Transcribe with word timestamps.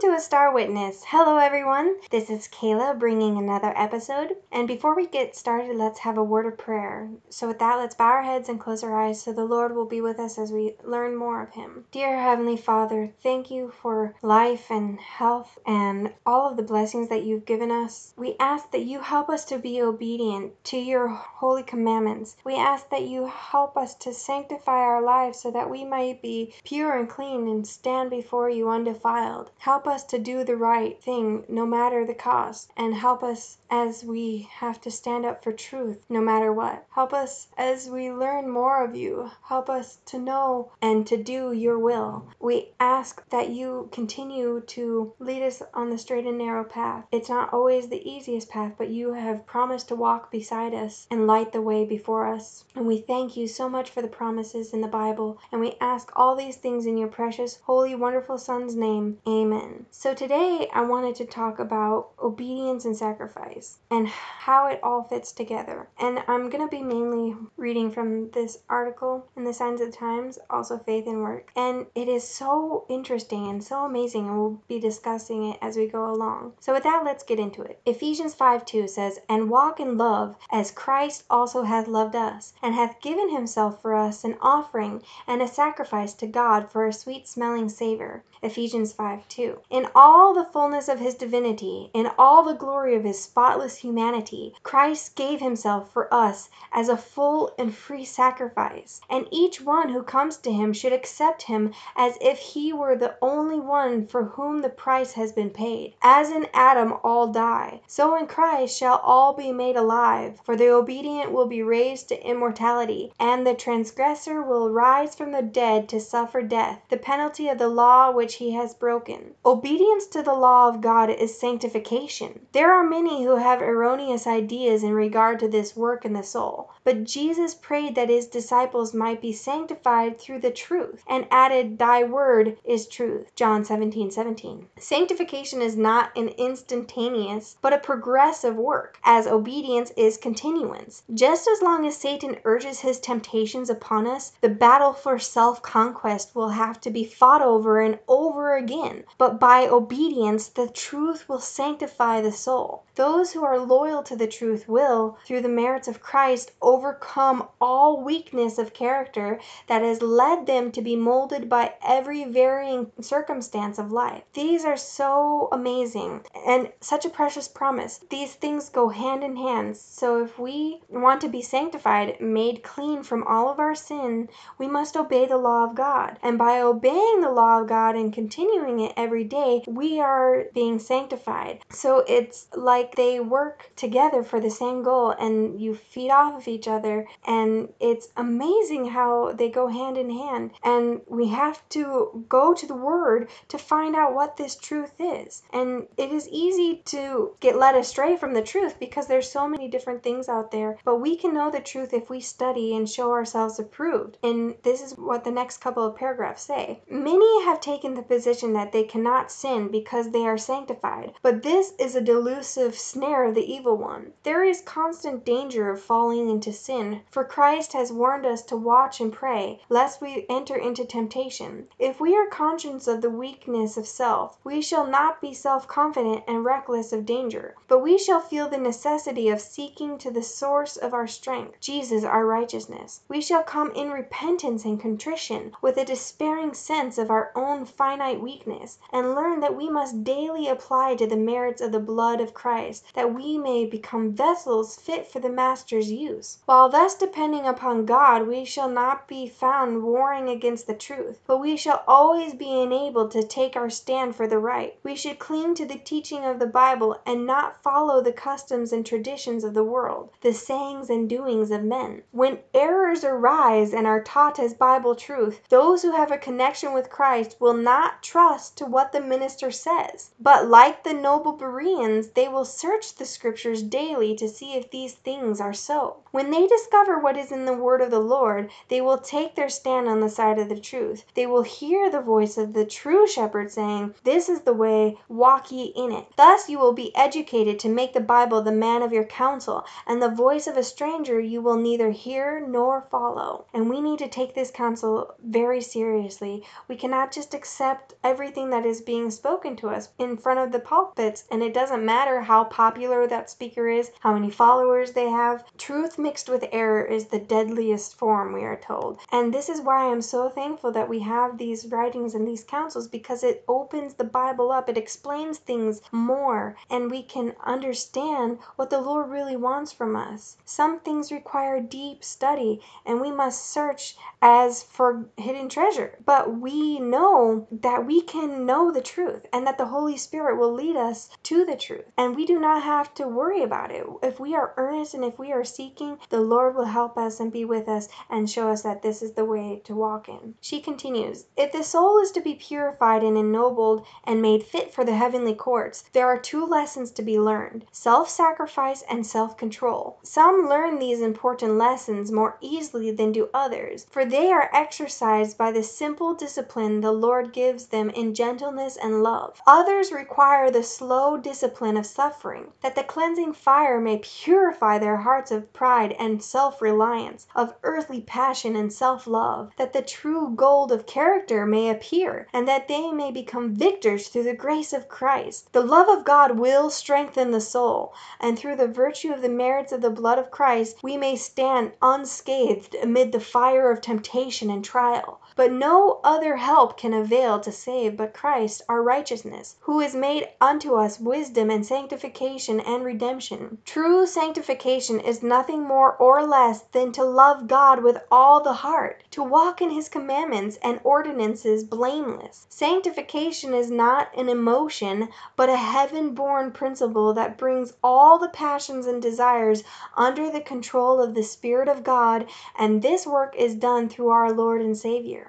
to 0.00 0.14
A 0.14 0.18
Star 0.18 0.54
Witness. 0.54 1.04
Hello, 1.06 1.36
everyone. 1.36 1.94
This 2.10 2.30
is 2.30 2.48
Kayla 2.48 2.98
bringing 2.98 3.36
another 3.36 3.74
episode. 3.76 4.34
And 4.50 4.66
before 4.66 4.96
we 4.96 5.06
get 5.06 5.36
started, 5.36 5.76
let's 5.76 5.98
have 5.98 6.16
a 6.16 6.24
word 6.24 6.46
of 6.46 6.56
prayer. 6.56 7.10
So, 7.28 7.48
with 7.48 7.58
that, 7.58 7.76
let's 7.76 7.96
bow 7.96 8.06
our 8.06 8.22
heads 8.22 8.48
and 8.48 8.58
close 8.58 8.82
our 8.82 8.98
eyes 8.98 9.20
so 9.20 9.34
the 9.34 9.44
Lord 9.44 9.76
will 9.76 9.84
be 9.84 10.00
with 10.00 10.18
us 10.18 10.38
as 10.38 10.52
we 10.52 10.74
learn 10.82 11.16
more 11.16 11.42
of 11.42 11.50
Him. 11.50 11.84
Dear 11.92 12.18
Heavenly 12.18 12.56
Father, 12.56 13.12
thank 13.22 13.50
you 13.50 13.74
for 13.82 14.14
life 14.22 14.70
and 14.70 14.98
health 14.98 15.58
and 15.66 16.14
all 16.24 16.48
of 16.48 16.56
the 16.56 16.62
blessings 16.62 17.10
that 17.10 17.24
you've 17.24 17.44
given 17.44 17.70
us. 17.70 18.14
We 18.16 18.36
ask 18.40 18.70
that 18.70 18.84
you 18.84 19.00
help 19.00 19.28
us 19.28 19.44
to 19.46 19.58
be 19.58 19.82
obedient 19.82 20.64
to 20.64 20.78
your 20.78 21.08
holy 21.08 21.62
commandments. 21.62 22.36
We 22.42 22.56
ask 22.56 22.88
that 22.88 23.02
you 23.02 23.26
help 23.26 23.76
us 23.76 23.94
to 23.96 24.14
sanctify 24.14 24.80
our 24.80 25.02
lives 25.02 25.40
so 25.40 25.50
that 25.50 25.68
we 25.68 25.84
might 25.84 26.22
be 26.22 26.54
pure 26.64 26.98
and 26.98 27.06
clean 27.06 27.48
and 27.48 27.66
stand 27.66 28.08
before 28.08 28.48
you 28.48 28.70
undefiled. 28.70 29.50
Help 29.58 29.89
us 29.90 30.04
to 30.04 30.18
do 30.18 30.44
the 30.44 30.56
right 30.56 31.02
thing 31.02 31.44
no 31.48 31.66
matter 31.66 32.06
the 32.06 32.14
cost, 32.14 32.70
and 32.76 32.94
help 32.94 33.22
us 33.22 33.58
as 33.70 34.04
we 34.04 34.48
have 34.52 34.80
to 34.80 34.90
stand 34.90 35.26
up 35.26 35.42
for 35.44 35.52
truth 35.52 36.04
no 36.08 36.20
matter 36.20 36.52
what. 36.52 36.86
Help 36.90 37.12
us 37.12 37.48
as 37.58 37.88
we 37.90 38.10
learn 38.10 38.48
more 38.48 38.84
of 38.84 38.96
you. 38.96 39.30
Help 39.42 39.68
us 39.68 39.98
to 40.06 40.18
know 40.18 40.72
and 40.80 41.06
to 41.06 41.16
do 41.16 41.52
your 41.52 41.78
will. 41.78 42.24
We 42.40 42.70
ask 42.80 43.28
that 43.30 43.50
you 43.50 43.88
continue 43.92 44.60
to 44.68 45.12
lead 45.18 45.42
us 45.42 45.62
on 45.74 45.90
the 45.90 45.98
straight 45.98 46.26
and 46.26 46.38
narrow 46.38 46.64
path. 46.64 47.04
It's 47.12 47.28
not 47.28 47.52
always 47.52 47.88
the 47.88 48.08
easiest 48.08 48.48
path, 48.48 48.72
but 48.78 48.88
you 48.88 49.12
have 49.12 49.46
promised 49.46 49.88
to 49.88 49.96
walk 49.96 50.30
beside 50.30 50.74
us 50.74 51.06
and 51.10 51.26
light 51.26 51.52
the 51.52 51.62
way 51.62 51.84
before 51.84 52.26
us. 52.26 52.64
And 52.74 52.86
we 52.86 52.98
thank 52.98 53.36
you 53.36 53.46
so 53.46 53.68
much 53.68 53.90
for 53.90 54.02
the 54.02 54.08
promises 54.08 54.72
in 54.72 54.80
the 54.80 54.88
Bible. 54.88 55.38
And 55.52 55.60
we 55.60 55.76
ask 55.80 56.10
all 56.14 56.36
these 56.36 56.56
things 56.56 56.86
in 56.86 56.96
your 56.96 57.08
precious, 57.08 57.60
holy, 57.62 57.94
wonderful 57.94 58.38
Son's 58.38 58.76
name. 58.76 59.18
Amen. 59.26 59.79
So 59.90 60.14
today 60.14 60.68
I 60.74 60.82
wanted 60.82 61.14
to 61.16 61.24
talk 61.24 61.58
about 61.58 62.10
obedience 62.22 62.84
and 62.84 62.96
sacrifice 62.96 63.78
and 63.90 64.06
how 64.08 64.66
it 64.68 64.80
all 64.82 65.02
fits 65.04 65.32
together. 65.32 65.88
And 65.98 66.22
I'm 66.28 66.50
going 66.50 66.62
to 66.62 66.70
be 66.70 66.82
mainly 66.82 67.34
reading 67.56 67.90
from 67.90 68.30
this 68.30 68.58
article 68.68 69.26
in 69.36 69.44
the 69.44 69.54
Signs 69.54 69.80
of 69.80 69.90
the 69.90 69.96
Times, 69.96 70.38
also 70.50 70.78
Faith 70.78 71.06
and 71.06 71.22
Work. 71.22 71.50
And 71.56 71.86
it 71.94 72.08
is 72.08 72.26
so 72.26 72.84
interesting 72.88 73.48
and 73.48 73.62
so 73.62 73.84
amazing, 73.84 74.26
and 74.26 74.38
we'll 74.38 74.60
be 74.68 74.80
discussing 74.80 75.50
it 75.50 75.58
as 75.62 75.76
we 75.76 75.86
go 75.86 76.10
along. 76.10 76.54
So 76.60 76.74
with 76.74 76.82
that, 76.82 77.02
let's 77.04 77.24
get 77.24 77.40
into 77.40 77.62
it. 77.62 77.80
Ephesians 77.86 78.34
5 78.34 78.64
2 78.66 78.88
says, 78.88 79.18
And 79.28 79.50
walk 79.50 79.80
in 79.80 79.96
love 79.96 80.36
as 80.50 80.70
Christ 80.70 81.24
also 81.30 81.62
hath 81.62 81.88
loved 81.88 82.16
us, 82.16 82.52
and 82.62 82.74
hath 82.74 83.00
given 83.00 83.30
himself 83.30 83.80
for 83.80 83.94
us 83.94 84.24
an 84.24 84.36
offering 84.40 85.02
and 85.26 85.40
a 85.40 85.48
sacrifice 85.48 86.12
to 86.14 86.26
God 86.26 86.70
for 86.70 86.86
a 86.86 86.92
sweet 86.92 87.26
smelling 87.26 87.68
savor. 87.68 88.24
Ephesians 88.42 88.94
5 88.94 89.28
2. 89.28 89.58
In 89.68 89.86
all 89.94 90.32
the 90.32 90.46
fullness 90.46 90.88
of 90.88 90.98
his 90.98 91.14
divinity, 91.14 91.90
in 91.92 92.10
all 92.18 92.42
the 92.42 92.54
glory 92.54 92.96
of 92.96 93.04
his 93.04 93.22
spotless 93.22 93.76
humanity, 93.76 94.54
Christ 94.62 95.14
gave 95.14 95.40
himself 95.40 95.92
for 95.92 96.12
us 96.12 96.48
as 96.72 96.88
a 96.88 96.96
full 96.96 97.52
and 97.58 97.74
free 97.74 98.04
sacrifice, 98.04 99.02
and 99.10 99.28
each 99.30 99.60
one 99.60 99.90
who 99.90 100.02
comes 100.02 100.38
to 100.38 100.50
him 100.50 100.72
should 100.72 100.94
accept 100.94 101.42
him 101.42 101.74
as 101.94 102.16
if 102.22 102.38
he 102.38 102.72
were 102.72 102.96
the 102.96 103.14
only 103.20 103.60
one 103.60 104.06
for 104.06 104.24
whom 104.24 104.62
the 104.62 104.70
price 104.70 105.12
has 105.12 105.32
been 105.32 105.50
paid. 105.50 105.94
As 106.00 106.30
in 106.30 106.48
Adam 106.54 106.94
all 107.04 107.26
die, 107.26 107.82
so 107.86 108.14
in 108.14 108.26
Christ 108.26 108.74
shall 108.74 109.02
all 109.04 109.34
be 109.34 109.52
made 109.52 109.76
alive, 109.76 110.40
for 110.42 110.56
the 110.56 110.70
obedient 110.70 111.30
will 111.30 111.46
be 111.46 111.62
raised 111.62 112.08
to 112.08 112.26
immortality, 112.26 113.12
and 113.20 113.46
the 113.46 113.52
transgressor 113.52 114.40
will 114.40 114.70
rise 114.70 115.14
from 115.14 115.30
the 115.30 115.42
dead 115.42 115.90
to 115.90 116.00
suffer 116.00 116.40
death, 116.40 116.80
the 116.88 116.96
penalty 116.96 117.46
of 117.46 117.58
the 117.58 117.68
law 117.68 118.10
which 118.10 118.29
he 118.34 118.52
has 118.52 118.74
broken. 118.74 119.34
Obedience 119.44 120.06
to 120.06 120.22
the 120.22 120.34
law 120.34 120.68
of 120.68 120.80
God 120.80 121.10
is 121.10 121.38
sanctification. 121.38 122.46
There 122.52 122.72
are 122.72 122.84
many 122.84 123.24
who 123.24 123.36
have 123.36 123.62
erroneous 123.62 124.26
ideas 124.26 124.82
in 124.82 124.92
regard 124.92 125.40
to 125.40 125.48
this 125.48 125.76
work 125.76 126.04
in 126.04 126.12
the 126.12 126.22
soul, 126.22 126.70
but 126.84 127.04
Jesus 127.04 127.54
prayed 127.54 127.94
that 127.94 128.08
his 128.08 128.26
disciples 128.26 128.94
might 128.94 129.20
be 129.20 129.32
sanctified 129.32 130.18
through 130.18 130.40
the 130.40 130.50
truth, 130.50 131.02
and 131.06 131.26
added, 131.30 131.78
Thy 131.78 132.02
word 132.02 132.58
is 132.64 132.86
truth. 132.86 133.30
John 133.34 133.64
17 133.64 134.10
17. 134.10 134.68
Sanctification 134.78 135.62
is 135.62 135.76
not 135.76 136.16
an 136.16 136.28
instantaneous, 136.28 137.56
but 137.62 137.72
a 137.72 137.78
progressive 137.78 138.56
work, 138.56 138.98
as 139.04 139.26
obedience 139.26 139.92
is 139.96 140.16
continuance. 140.16 141.02
Just 141.12 141.48
as 141.48 141.62
long 141.62 141.86
as 141.86 141.96
Satan 141.96 142.38
urges 142.44 142.80
his 142.80 143.00
temptations 143.00 143.70
upon 143.70 144.06
us, 144.06 144.32
the 144.40 144.48
battle 144.48 144.92
for 144.92 145.18
self 145.18 145.62
conquest 145.62 146.34
will 146.34 146.50
have 146.50 146.80
to 146.80 146.90
be 146.90 147.04
fought 147.04 147.42
over 147.42 147.80
and 147.80 147.98
over 148.20 148.56
again, 148.56 149.04
but 149.16 149.40
by 149.40 149.66
obedience 149.66 150.48
the 150.48 150.68
truth 150.68 151.28
will 151.28 151.40
sanctify 151.40 152.20
the 152.20 152.32
soul. 152.32 152.84
Those 152.94 153.32
who 153.32 153.42
are 153.44 153.58
loyal 153.58 154.02
to 154.02 154.14
the 154.14 154.26
truth 154.26 154.68
will, 154.68 155.16
through 155.24 155.40
the 155.40 155.48
merits 155.48 155.88
of 155.88 156.02
Christ, 156.02 156.52
overcome 156.60 157.48
all 157.60 158.02
weakness 158.02 158.58
of 158.58 158.74
character 158.74 159.40
that 159.68 159.80
has 159.80 160.02
led 160.02 160.44
them 160.44 160.70
to 160.72 160.82
be 160.82 160.96
molded 160.96 161.48
by 161.48 161.72
every 161.82 162.24
varying 162.24 162.92
circumstance 163.00 163.78
of 163.78 163.90
life. 163.90 164.22
These 164.34 164.66
are 164.66 164.76
so 164.76 165.48
amazing 165.50 166.26
and 166.46 166.70
such 166.80 167.06
a 167.06 167.10
precious 167.10 167.48
promise. 167.48 168.00
These 168.10 168.34
things 168.34 168.68
go 168.68 168.88
hand 168.90 169.24
in 169.24 169.36
hand. 169.36 169.76
So 169.76 170.22
if 170.22 170.38
we 170.38 170.82
want 170.90 171.22
to 171.22 171.28
be 171.28 171.40
sanctified, 171.40 172.20
made 172.20 172.62
clean 172.62 173.02
from 173.02 173.24
all 173.26 173.48
of 173.48 173.58
our 173.58 173.74
sin, 173.74 174.28
we 174.58 174.68
must 174.68 174.96
obey 174.96 175.26
the 175.26 175.38
law 175.38 175.64
of 175.64 175.74
God. 175.74 176.18
And 176.22 176.36
by 176.36 176.60
obeying 176.60 177.20
the 177.20 177.30
law 177.30 177.60
of 177.60 177.68
God 177.68 177.96
and 177.96 178.09
continuing 178.12 178.80
it 178.80 178.92
every 178.96 179.24
day, 179.24 179.62
we 179.66 180.00
are 180.00 180.44
being 180.54 180.78
sanctified. 180.78 181.60
So 181.70 182.04
it's 182.06 182.48
like 182.54 182.94
they 182.94 183.20
work 183.20 183.70
together 183.76 184.22
for 184.22 184.40
the 184.40 184.50
same 184.50 184.82
goal 184.82 185.10
and 185.10 185.60
you 185.60 185.74
feed 185.74 186.10
off 186.10 186.34
of 186.34 186.48
each 186.48 186.68
other. 186.68 187.06
And 187.26 187.72
it's 187.80 188.08
amazing 188.16 188.86
how 188.86 189.32
they 189.32 189.50
go 189.50 189.68
hand 189.68 189.96
in 189.96 190.10
hand. 190.10 190.52
And 190.62 191.00
we 191.06 191.28
have 191.28 191.66
to 191.70 192.24
go 192.28 192.54
to 192.54 192.66
the 192.66 192.74
Word 192.74 193.28
to 193.48 193.58
find 193.58 193.94
out 193.94 194.14
what 194.14 194.36
this 194.36 194.56
truth 194.56 194.92
is. 194.98 195.42
And 195.52 195.86
it 195.96 196.12
is 196.12 196.28
easy 196.28 196.82
to 196.86 197.34
get 197.40 197.56
led 197.56 197.74
astray 197.74 198.16
from 198.16 198.34
the 198.34 198.42
truth 198.42 198.78
because 198.78 199.06
there's 199.06 199.30
so 199.30 199.48
many 199.48 199.68
different 199.68 200.02
things 200.02 200.28
out 200.28 200.50
there. 200.50 200.78
But 200.84 201.00
we 201.00 201.16
can 201.16 201.34
know 201.34 201.50
the 201.50 201.60
truth 201.60 201.92
if 201.92 202.10
we 202.10 202.20
study 202.20 202.76
and 202.76 202.88
show 202.88 203.12
ourselves 203.12 203.58
approved. 203.58 204.18
And 204.22 204.54
this 204.62 204.82
is 204.82 204.96
what 204.96 205.24
the 205.24 205.30
next 205.30 205.58
couple 205.58 205.86
of 205.86 205.96
paragraphs 205.96 206.42
say. 206.42 206.80
Many 206.90 207.44
have 207.44 207.60
taken 207.60 207.94
the 207.94 207.99
position 208.02 208.52
that 208.54 208.72
they 208.72 208.84
cannot 208.84 209.30
sin 209.30 209.68
because 209.68 210.10
they 210.10 210.26
are 210.26 210.38
sanctified, 210.38 211.12
but 211.22 211.42
this 211.42 211.74
is 211.78 211.94
a 211.94 212.00
delusive 212.00 212.78
snare 212.78 213.24
of 213.24 213.34
the 213.34 213.52
evil 213.52 213.76
one. 213.76 214.12
There 214.22 214.44
is 214.44 214.60
constant 214.60 215.24
danger 215.24 215.70
of 215.70 215.80
falling 215.80 216.28
into 216.28 216.52
sin, 216.52 217.02
for 217.10 217.24
Christ 217.24 217.72
has 217.72 217.92
warned 217.92 218.24
us 218.24 218.42
to 218.42 218.56
watch 218.56 219.00
and 219.00 219.12
pray, 219.12 219.60
lest 219.68 220.00
we 220.00 220.26
enter 220.28 220.56
into 220.56 220.84
temptation. 220.84 221.68
If 221.78 222.00
we 222.00 222.16
are 222.16 222.26
conscious 222.26 222.86
of 222.86 223.00
the 223.00 223.10
weakness 223.10 223.76
of 223.76 223.86
self, 223.86 224.38
we 224.44 224.60
shall 224.60 224.86
not 224.86 225.20
be 225.20 225.34
self 225.34 225.66
confident 225.66 226.24
and 226.26 226.44
reckless 226.44 226.92
of 226.92 227.04
danger, 227.04 227.54
but 227.68 227.80
we 227.80 227.98
shall 227.98 228.20
feel 228.20 228.48
the 228.48 228.58
necessity 228.58 229.28
of 229.28 229.40
seeking 229.40 229.98
to 229.98 230.10
the 230.10 230.22
source 230.22 230.76
of 230.76 230.94
our 230.94 231.06
strength, 231.06 231.58
Jesus 231.60 232.04
our 232.04 232.24
righteousness. 232.24 233.00
We 233.08 233.20
shall 233.20 233.42
come 233.42 233.72
in 233.72 233.90
repentance 233.90 234.64
and 234.64 234.80
contrition, 234.80 235.52
with 235.60 235.76
a 235.76 235.84
despairing 235.84 236.54
sense 236.54 236.98
of 236.98 237.10
our 237.10 237.32
own 237.34 237.64
finite 237.64 237.89
weakness, 237.90 238.78
and 238.92 239.14
learn 239.14 239.40
that 239.40 239.56
we 239.56 239.68
must 239.68 240.04
daily 240.04 240.48
apply 240.48 240.94
to 240.94 241.06
the 241.06 241.16
merits 241.16 241.60
of 241.60 241.72
the 241.72 241.80
blood 241.80 242.20
of 242.20 242.32
Christ, 242.32 242.84
that 242.94 243.12
we 243.12 243.36
may 243.36 243.66
become 243.66 244.12
vessels 244.12 244.76
fit 244.76 245.06
for 245.06 245.18
the 245.18 245.28
Master's 245.28 245.90
use. 245.90 246.38
While 246.44 246.68
thus 246.68 246.94
depending 246.94 247.46
upon 247.46 247.86
God, 247.86 248.28
we 248.28 248.44
shall 248.44 248.68
not 248.68 249.08
be 249.08 249.26
found 249.26 249.82
warring 249.82 250.28
against 250.28 250.66
the 250.66 250.74
truth, 250.74 251.18
but 251.26 251.38
we 251.38 251.56
shall 251.56 251.82
always 251.88 252.34
be 252.34 252.60
enabled 252.60 253.10
to 253.12 253.22
take 253.22 253.56
our 253.56 253.70
stand 253.70 254.14
for 254.14 254.28
the 254.28 254.38
right. 254.38 254.78
We 254.84 254.94
should 254.94 255.18
cling 255.18 255.54
to 255.56 255.66
the 255.66 255.78
teaching 255.78 256.24
of 256.24 256.38
the 256.38 256.46
Bible, 256.46 257.00
and 257.06 257.26
not 257.26 257.62
follow 257.62 258.00
the 258.00 258.12
customs 258.12 258.72
and 258.72 258.86
traditions 258.86 259.42
of 259.42 259.54
the 259.54 259.64
world, 259.64 260.10
the 260.20 260.32
sayings 260.32 260.90
and 260.90 261.08
doings 261.08 261.50
of 261.50 261.64
men. 261.64 262.02
When 262.12 262.38
errors 262.54 263.04
arise 263.04 263.72
and 263.72 263.86
are 263.86 264.02
taught 264.02 264.38
as 264.38 264.54
Bible 264.54 264.94
truth, 264.94 265.40
those 265.48 265.82
who 265.82 265.92
have 265.92 266.12
a 266.12 266.18
connection 266.18 266.72
with 266.72 266.90
Christ 266.90 267.36
will 267.40 267.54
not 267.54 267.69
trust 268.02 268.56
to 268.58 268.66
what 268.66 268.90
the 268.90 269.00
minister 269.00 269.50
says, 269.50 270.10
but 270.18 270.48
like 270.48 270.82
the 270.82 270.92
noble 270.92 271.32
Bereans, 271.32 272.10
they 272.10 272.26
will 272.26 272.44
search 272.44 272.96
the 272.96 273.04
Scriptures 273.04 273.62
daily 273.62 274.16
to 274.16 274.28
see 274.28 274.54
if 274.54 274.70
these 274.70 274.94
things 274.94 275.40
are 275.40 275.52
so. 275.52 275.98
When 276.10 276.32
they 276.32 276.48
discover 276.48 276.98
what 276.98 277.16
is 277.16 277.30
in 277.30 277.44
the 277.44 277.52
word 277.52 277.80
of 277.80 277.92
the 277.92 278.00
Lord, 278.00 278.50
they 278.68 278.80
will 278.80 278.98
take 278.98 279.36
their 279.36 279.48
stand 279.48 279.88
on 279.88 280.00
the 280.00 280.08
side 280.08 280.40
of 280.40 280.48
the 280.48 280.58
truth. 280.58 281.04
They 281.14 281.26
will 281.26 281.42
hear 281.42 281.88
the 281.88 282.00
voice 282.00 282.36
of 282.36 282.52
the 282.52 282.64
true 282.64 283.06
shepherd 283.06 283.52
saying, 283.52 283.94
This 284.02 284.28
is 284.28 284.40
the 284.40 284.52
way, 284.52 284.98
walk 285.08 285.52
ye 285.52 285.66
in 285.76 285.92
it. 285.92 286.06
Thus 286.16 286.48
you 286.48 286.58
will 286.58 286.72
be 286.72 286.94
educated 286.96 287.60
to 287.60 287.68
make 287.68 287.92
the 287.92 288.00
Bible 288.00 288.42
the 288.42 288.50
man 288.50 288.82
of 288.82 288.92
your 288.92 289.04
counsel, 289.04 289.64
and 289.86 290.02
the 290.02 290.08
voice 290.08 290.48
of 290.48 290.56
a 290.56 290.64
stranger 290.64 291.20
you 291.20 291.40
will 291.40 291.56
neither 291.56 291.90
hear 291.90 292.40
nor 292.40 292.88
follow. 292.90 293.44
And 293.54 293.70
we 293.70 293.80
need 293.80 294.00
to 294.00 294.08
take 294.08 294.34
this 294.34 294.50
counsel 294.50 295.14
very 295.22 295.60
seriously. 295.60 296.42
We 296.66 296.74
cannot 296.74 297.12
just 297.12 297.32
accept 297.34 297.59
accept 297.60 297.92
everything 298.02 298.48
that 298.48 298.64
is 298.64 298.80
being 298.80 299.10
spoken 299.10 299.54
to 299.54 299.68
us 299.68 299.90
in 299.98 300.16
front 300.16 300.40
of 300.40 300.50
the 300.50 300.58
pulpits. 300.58 301.24
And 301.30 301.42
it 301.42 301.52
doesn't 301.52 301.84
matter 301.84 302.22
how 302.22 302.44
popular 302.44 303.06
that 303.06 303.28
speaker 303.28 303.68
is, 303.68 303.90
how 304.00 304.14
many 304.14 304.30
followers 304.30 304.92
they 304.92 305.10
have. 305.10 305.44
Truth 305.58 305.98
mixed 305.98 306.30
with 306.30 306.48
error 306.52 306.82
is 306.82 307.08
the 307.08 307.18
deadliest 307.18 307.98
form, 307.98 308.32
we 308.32 308.44
are 308.44 308.56
told. 308.56 308.98
And 309.12 309.34
this 309.34 309.50
is 309.50 309.60
why 309.60 309.90
I'm 309.90 310.00
so 310.00 310.30
thankful 310.30 310.72
that 310.72 310.88
we 310.88 311.00
have 311.00 311.36
these 311.36 311.66
writings 311.66 312.14
and 312.14 312.26
these 312.26 312.44
counsels 312.44 312.88
because 312.88 313.22
it 313.22 313.44
opens 313.46 313.92
the 313.92 314.04
Bible 314.04 314.50
up. 314.50 314.70
It 314.70 314.78
explains 314.78 315.36
things 315.36 315.82
more 315.92 316.56
and 316.70 316.90
we 316.90 317.02
can 317.02 317.34
understand 317.44 318.38
what 318.56 318.70
the 318.70 318.80
Lord 318.80 319.10
really 319.10 319.36
wants 319.36 319.70
from 319.70 319.96
us. 319.96 320.38
Some 320.46 320.80
things 320.80 321.12
require 321.12 321.60
deep 321.60 322.02
study 322.02 322.62
and 322.86 323.02
we 323.02 323.10
must 323.10 323.50
search 323.50 323.96
as 324.22 324.62
for 324.62 325.04
hidden 325.18 325.50
treasure. 325.50 325.98
But 326.06 326.38
we 326.38 326.78
know 326.78 327.46
that 327.50 327.84
we 327.84 328.00
can 328.00 328.46
know 328.46 328.70
the 328.70 328.80
truth 328.80 329.26
and 329.32 329.46
that 329.46 329.58
the 329.58 329.66
Holy 329.66 329.96
Spirit 329.96 330.38
will 330.38 330.52
lead 330.52 330.76
us 330.76 331.10
to 331.24 331.44
the 331.44 331.56
truth. 331.56 331.84
And 331.96 332.14
we 332.14 332.24
do 332.24 332.38
not 332.38 332.62
have 332.62 332.94
to 332.94 333.08
worry 333.08 333.42
about 333.42 333.72
it. 333.72 333.84
If 334.02 334.20
we 334.20 334.34
are 334.36 334.54
earnest 334.56 334.94
and 334.94 335.04
if 335.04 335.18
we 335.18 335.32
are 335.32 335.44
seeking, 335.44 335.98
the 336.10 336.20
Lord 336.20 336.54
will 336.54 336.64
help 336.64 336.96
us 336.96 337.18
and 337.18 337.32
be 337.32 337.44
with 337.44 337.68
us 337.68 337.88
and 338.08 338.30
show 338.30 338.48
us 338.48 338.62
that 338.62 338.82
this 338.82 339.02
is 339.02 339.12
the 339.12 339.24
way 339.24 339.60
to 339.64 339.74
walk 339.74 340.08
in. 340.08 340.34
She 340.40 340.60
continues 340.60 341.26
If 341.36 341.50
the 341.50 341.64
soul 341.64 341.98
is 341.98 342.12
to 342.12 342.20
be 342.20 342.34
purified 342.34 343.02
and 343.02 343.18
ennobled 343.18 343.84
and 344.04 344.22
made 344.22 344.44
fit 344.44 344.72
for 344.72 344.84
the 344.84 344.94
heavenly 344.94 345.34
courts, 345.34 345.84
there 345.92 346.06
are 346.06 346.18
two 346.18 346.46
lessons 346.46 346.92
to 346.92 347.02
be 347.02 347.18
learned 347.18 347.66
self 347.72 348.08
sacrifice 348.08 348.82
and 348.88 349.04
self 349.04 349.36
control. 349.36 349.98
Some 350.02 350.48
learn 350.48 350.78
these 350.78 351.00
important 351.00 351.54
lessons 351.54 352.12
more 352.12 352.38
easily 352.40 352.92
than 352.92 353.10
do 353.10 353.28
others, 353.34 353.86
for 353.90 354.04
they 354.04 354.30
are 354.30 354.50
exercised 354.52 355.36
by 355.36 355.50
the 355.50 355.62
simple 355.62 356.14
discipline 356.14 356.80
the 356.80 356.92
Lord 356.92 357.32
gives 357.32 357.39
them 357.40 357.88
in 357.88 358.12
gentleness 358.12 358.76
and 358.76 359.02
love. 359.02 359.40
Others 359.46 359.92
require 359.92 360.50
the 360.50 360.62
slow 360.62 361.16
discipline 361.16 361.78
of 361.78 361.86
suffering, 361.86 362.52
that 362.60 362.74
the 362.74 362.82
cleansing 362.82 363.32
fire 363.32 363.80
may 363.80 363.96
purify 363.96 364.76
their 364.76 364.98
hearts 364.98 365.30
of 365.30 365.50
pride 365.54 365.96
and 365.98 366.22
self 366.22 366.60
reliance, 366.60 367.26
of 367.34 367.54
earthly 367.62 368.02
passion 368.02 368.54
and 368.56 368.70
self 368.70 369.06
love, 369.06 369.52
that 369.56 369.72
the 369.72 369.80
true 369.80 370.34
gold 370.36 370.70
of 370.70 370.84
character 370.84 371.46
may 371.46 371.70
appear, 371.70 372.28
and 372.30 372.46
that 372.46 372.68
they 372.68 372.92
may 372.92 373.10
become 373.10 373.54
victors 373.54 374.08
through 374.08 374.24
the 374.24 374.34
grace 374.34 374.74
of 374.74 374.90
Christ. 374.90 375.50
The 375.54 375.62
love 375.62 375.88
of 375.88 376.04
God 376.04 376.38
will 376.38 376.68
strengthen 376.68 377.30
the 377.30 377.40
soul, 377.40 377.94
and 378.20 378.38
through 378.38 378.56
the 378.56 378.68
virtue 378.68 379.14
of 379.14 379.22
the 379.22 379.30
merits 379.30 379.72
of 379.72 379.80
the 379.80 379.88
blood 379.88 380.18
of 380.18 380.30
Christ 380.30 380.76
we 380.82 380.98
may 380.98 381.16
stand 381.16 381.72
unscathed 381.80 382.76
amid 382.82 383.12
the 383.12 383.18
fire 383.18 383.70
of 383.70 383.80
temptation 383.80 384.50
and 384.50 384.62
trial. 384.62 385.22
But 385.40 385.52
no 385.52 386.00
other 386.04 386.36
help 386.36 386.76
can 386.76 386.92
avail 386.92 387.40
to 387.40 387.50
save 387.50 387.96
but 387.96 388.12
Christ 388.12 388.60
our 388.68 388.82
righteousness, 388.82 389.56
who 389.60 389.80
is 389.80 389.94
made 389.94 390.28
unto 390.38 390.74
us 390.74 391.00
wisdom 391.00 391.48
and 391.48 391.64
sanctification 391.64 392.60
and 392.60 392.84
redemption. 392.84 393.56
True 393.64 394.04
sanctification 394.04 395.00
is 395.00 395.22
nothing 395.22 395.62
more 395.62 395.96
or 395.96 396.26
less 396.26 396.64
than 396.72 396.92
to 396.92 397.04
love 397.04 397.48
God 397.48 397.82
with 397.82 398.02
all 398.12 398.42
the 398.42 398.52
heart, 398.52 399.02
to 399.12 399.22
walk 399.22 399.62
in 399.62 399.70
his 399.70 399.88
commandments 399.88 400.58
and 400.62 400.78
ordinances 400.84 401.64
blameless. 401.64 402.44
Sanctification 402.50 403.54
is 403.54 403.70
not 403.70 404.14
an 404.14 404.28
emotion, 404.28 405.08
but 405.36 405.48
a 405.48 405.56
heaven 405.56 406.10
born 406.10 406.52
principle 406.52 407.14
that 407.14 407.38
brings 407.38 407.72
all 407.82 408.18
the 408.18 408.28
passions 408.28 408.86
and 408.86 409.00
desires 409.00 409.64
under 409.96 410.28
the 410.28 410.42
control 410.42 411.00
of 411.00 411.14
the 411.14 411.22
Spirit 411.22 411.66
of 411.66 411.82
God, 411.82 412.26
and 412.58 412.82
this 412.82 413.06
work 413.06 413.34
is 413.36 413.54
done 413.54 413.88
through 413.88 414.10
our 414.10 414.30
Lord 414.30 414.60
and 414.60 414.76
Savior. 414.76 415.28